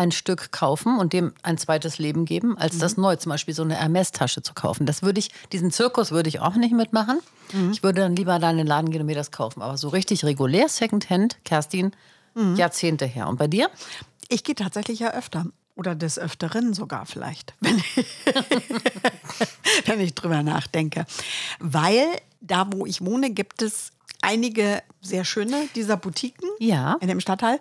[0.00, 2.78] ein Stück kaufen und dem ein zweites Leben geben, als mhm.
[2.80, 4.86] das neu, zum Beispiel so eine Hermes-Tasche zu kaufen.
[4.86, 7.20] Das würde ich, diesen Zirkus würde ich auch nicht mitmachen.
[7.52, 7.70] Mhm.
[7.72, 9.60] Ich würde dann lieber da in den Laden gehen und mir das kaufen.
[9.60, 11.92] Aber so richtig regulär Secondhand, Kerstin,
[12.34, 12.56] mhm.
[12.56, 13.28] Jahrzehnte her.
[13.28, 13.68] Und bei dir?
[14.30, 15.44] Ich gehe tatsächlich ja öfter.
[15.76, 17.96] Oder des Öfteren sogar vielleicht, wenn ich,
[19.86, 21.04] wenn ich drüber nachdenke.
[21.58, 22.06] Weil
[22.40, 23.92] da, wo ich wohne, gibt es
[24.22, 26.96] einige sehr schöne dieser Boutiquen ja.
[27.00, 27.60] in dem Stadtteil.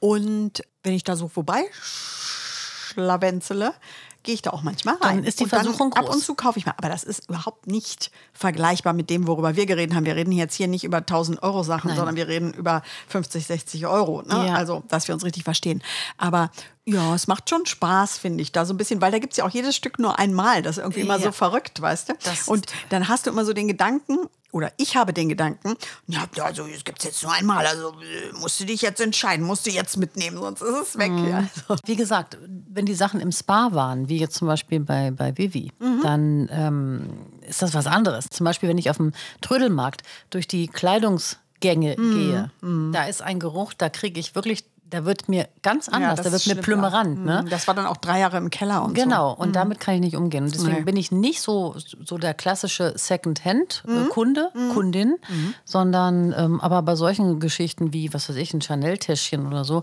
[0.00, 3.74] Und wenn ich da so vorbei schlawenzele,
[4.22, 5.16] gehe ich da auch manchmal rein.
[5.16, 6.74] Dann ist die Versuchung Ab und zu kaufe ich mal.
[6.76, 10.04] Aber das ist überhaupt nicht vergleichbar mit dem, worüber wir geredet haben.
[10.04, 11.96] Wir reden jetzt hier nicht über 1000 Euro Sachen, Nein.
[11.96, 14.22] sondern wir reden über 50, 60 Euro.
[14.22, 14.48] Ne?
[14.48, 14.54] Ja.
[14.54, 15.82] Also, dass wir uns richtig verstehen.
[16.18, 16.50] Aber
[16.88, 19.36] ja, es macht schon Spaß, finde ich, da so ein bisschen, weil da gibt es
[19.36, 20.62] ja auch jedes Stück nur einmal.
[20.62, 21.24] Das ist irgendwie immer ja.
[21.24, 22.14] so verrückt, weißt du?
[22.24, 24.16] Das und dann hast du immer so den Gedanken,
[24.50, 25.74] oder ich habe den Gedanken,
[26.06, 29.44] ja, also es gibt es jetzt nur einmal, also äh, musst du dich jetzt entscheiden,
[29.44, 31.12] musst du jetzt mitnehmen, sonst ist es weg.
[31.12, 31.28] Mhm.
[31.28, 31.44] Ja.
[31.68, 31.82] Also.
[31.84, 32.38] Wie gesagt,
[32.70, 36.00] wenn die Sachen im Spa waren, wie jetzt zum Beispiel bei, bei Vivi, mhm.
[36.02, 37.08] dann ähm,
[37.46, 38.30] ist das was anderes.
[38.30, 39.12] Zum Beispiel, wenn ich auf dem
[39.42, 42.14] Trödelmarkt durch die Kleidungsgänge mhm.
[42.14, 42.92] gehe, mhm.
[42.92, 46.32] da ist ein Geruch, da kriege ich wirklich da wird mir ganz anders, ja, da
[46.32, 47.24] wird mir plümerant.
[47.24, 47.44] Ne?
[47.50, 49.42] Das war dann auch drei Jahre im Keller und Genau, so.
[49.42, 49.52] und mhm.
[49.52, 50.44] damit kann ich nicht umgehen.
[50.44, 50.82] Und deswegen nee.
[50.82, 51.74] bin ich nicht so,
[52.04, 54.68] so der klassische Second-Hand-Kunde, mhm.
[54.70, 55.54] Kundin, mhm.
[55.64, 59.82] sondern ähm, aber bei solchen Geschichten wie, was weiß ich, ein Chanel-Täschchen oder so,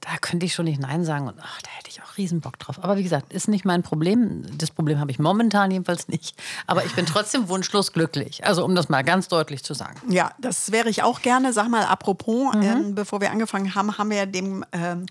[0.00, 1.28] da könnte ich schon nicht Nein sagen.
[1.28, 2.82] Und ach, da hätte ich auch riesen Bock drauf.
[2.82, 4.44] Aber wie gesagt, ist nicht mein Problem.
[4.58, 6.40] Das Problem habe ich momentan jedenfalls nicht.
[6.66, 8.44] Aber ich bin trotzdem wunschlos glücklich.
[8.44, 10.00] Also um das mal ganz deutlich zu sagen.
[10.08, 11.52] Ja, das wäre ich auch gerne.
[11.52, 12.62] Sag mal, apropos, mhm.
[12.62, 15.06] ähm, bevor wir angefangen haben, haben wir ja dem ähm,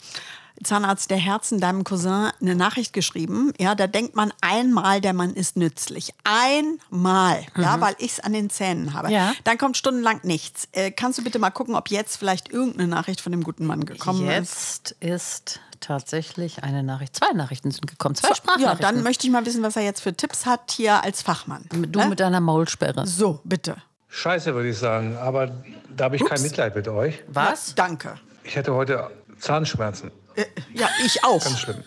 [0.64, 3.54] Zahnarzt der Herzen, deinem Cousin, eine Nachricht geschrieben.
[3.60, 6.14] Ja, da denkt man einmal, der Mann ist nützlich.
[6.24, 7.64] Einmal, mhm.
[7.64, 9.12] ja, weil ich es an den Zähnen habe.
[9.12, 9.34] Ja.
[9.44, 10.68] Dann kommt stundenlang nichts.
[10.72, 13.86] Äh, kannst du bitte mal gucken, ob jetzt vielleicht irgendeine Nachricht von dem guten Mann
[13.86, 14.96] gekommen jetzt ist?
[15.02, 17.16] Jetzt ist tatsächlich eine Nachricht.
[17.16, 18.16] Zwei Nachrichten sind gekommen.
[18.16, 18.82] Zwei Sprachnachrichten.
[18.82, 21.66] Ja, dann möchte ich mal wissen, was er jetzt für Tipps hat hier als Fachmann.
[21.70, 22.08] Du ne?
[22.08, 23.06] mit deiner Maulsperre.
[23.06, 23.76] So, bitte.
[24.08, 25.18] Scheiße, würde ich sagen.
[25.18, 25.52] Aber
[25.96, 26.32] da habe ich Ups.
[26.32, 27.22] kein Mitleid mit euch.
[27.28, 27.70] Was?
[27.70, 28.18] Ja, danke.
[28.44, 30.12] Ich hätte heute Zahnschmerzen.
[30.36, 31.44] Äh, ja, ich auch.
[31.44, 31.84] Ganz schlimm.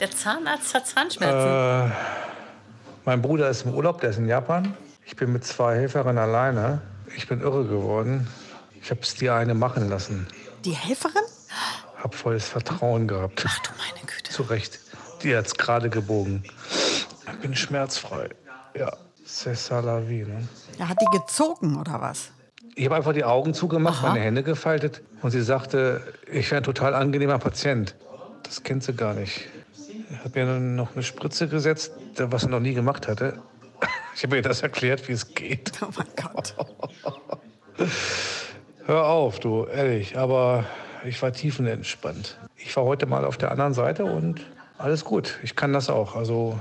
[0.00, 1.90] Der Zahnarzt hat Zahnschmerzen.
[1.90, 1.94] Äh,
[3.04, 4.74] mein Bruder ist im Urlaub, der ist in Japan.
[5.04, 6.80] Ich bin mit zwei Helferinnen alleine.
[7.16, 8.26] Ich bin irre geworden.
[8.82, 10.26] Ich habe es die eine machen lassen.
[10.64, 11.22] Die Helferin?
[12.02, 13.44] Hab volles Vertrauen gehabt.
[13.46, 14.30] Ach du meine Güte.
[14.30, 14.80] Zu Recht.
[15.22, 16.44] Die hat es gerade gebogen.
[17.26, 18.28] Ich bin schmerzfrei.
[18.74, 18.92] Ja,
[19.24, 20.46] c'est ça la vie, ne?
[20.78, 22.30] Ja, hat die gezogen oder was?
[22.78, 24.10] Ich habe einfach die Augen zugemacht, Aha.
[24.10, 27.94] meine Hände gefaltet und sie sagte, ich wäre ein total angenehmer Patient.
[28.42, 29.48] Das kennt sie gar nicht.
[30.10, 33.40] Ich habe ihr noch eine Spritze gesetzt, was sie noch nie gemacht hatte.
[34.14, 35.72] Ich habe ihr das erklärt, wie es geht.
[35.82, 36.54] Oh mein Gott.
[38.86, 40.16] Hör auf, du, ehrlich.
[40.16, 40.64] Aber
[41.04, 42.38] ich war tiefenentspannt.
[42.56, 44.40] Ich war heute mal auf der anderen Seite und
[44.78, 45.38] alles gut.
[45.42, 46.16] Ich kann das auch.
[46.16, 46.58] Also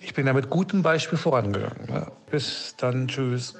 [0.00, 2.06] ich bin da mit gutem Beispiel vorangegangen.
[2.30, 3.54] Bis dann, tschüss.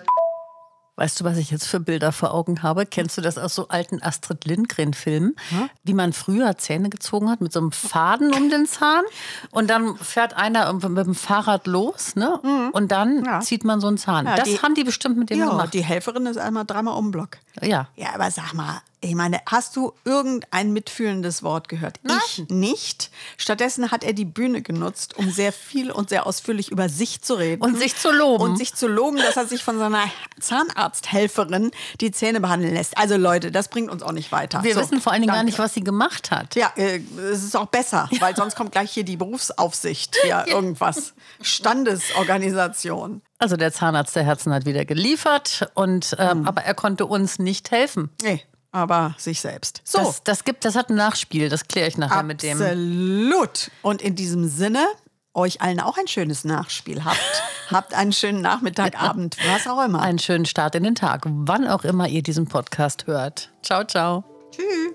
[0.99, 2.85] Weißt du, was ich jetzt für Bilder vor Augen habe?
[2.85, 5.37] Kennst du das aus so alten Astrid Lindgren-Filmen?
[5.51, 5.71] Hm?
[5.85, 9.05] Wie man früher Zähne gezogen hat mit so einem Faden um den Zahn
[9.53, 12.41] und dann fährt einer mit dem Fahrrad los ne?
[12.43, 12.71] Mhm.
[12.73, 13.39] und dann ja.
[13.39, 14.27] zieht man so einen Zahn.
[14.27, 15.73] Ja, das die, haben die bestimmt mit dem ja, gemacht.
[15.73, 17.39] Die Helferin ist einmal dreimal um den Block.
[17.63, 17.87] Ja.
[17.95, 22.01] Ja, aber sag mal, ich meine, hast du irgendein mitfühlendes Wort gehört?
[22.03, 22.19] Nein.
[22.27, 23.11] Ich nicht.
[23.37, 27.35] Stattdessen hat er die Bühne genutzt, um sehr viel und sehr ausführlich über sich zu
[27.35, 27.63] reden.
[27.63, 28.43] Und sich zu loben.
[28.43, 30.05] Und sich zu loben, dass er sich von seiner
[30.41, 31.71] Zahnarzthelferin
[32.01, 32.99] die Zähne behandeln lässt.
[32.99, 34.65] Also Leute, das bringt uns auch nicht weiter.
[34.65, 35.39] Wir so, wissen vor allen Dingen danke.
[35.39, 36.57] gar nicht, was sie gemacht hat.
[36.57, 41.15] Ja, äh, es ist auch besser, weil sonst kommt gleich hier die Berufsaufsicht, hier irgendwas.
[41.41, 43.23] Standesorganisation.
[43.39, 46.49] Also der Zahnarzt der Herzen hat wieder geliefert, und, ähm, mhm.
[46.49, 48.11] aber er konnte uns nicht helfen.
[48.23, 48.43] Nee
[48.73, 49.81] aber sich selbst.
[49.85, 49.99] So.
[49.99, 52.29] Das, das, gibt, das hat ein Nachspiel, das kläre ich nachher Absolut.
[52.29, 52.62] mit dem.
[52.62, 53.71] Absolut.
[53.83, 54.87] Und in diesem Sinne,
[55.35, 57.43] euch allen auch ein schönes Nachspiel habt.
[57.71, 60.01] habt einen schönen Nachmittag, Abend, was auch immer.
[60.01, 63.51] Einen schönen Start in den Tag, wann auch immer ihr diesen Podcast hört.
[63.62, 64.25] Ciao, ciao.
[64.51, 64.95] Tschüss.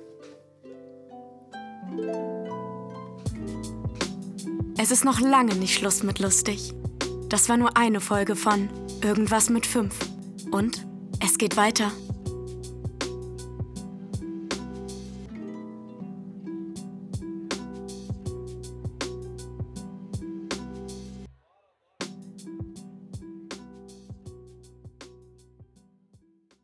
[4.77, 6.73] Es ist noch lange nicht Schluss mit lustig.
[7.29, 8.69] Das war nur eine Folge von
[9.01, 9.93] Irgendwas mit 5.
[10.51, 10.85] Und
[11.19, 11.91] es geht weiter.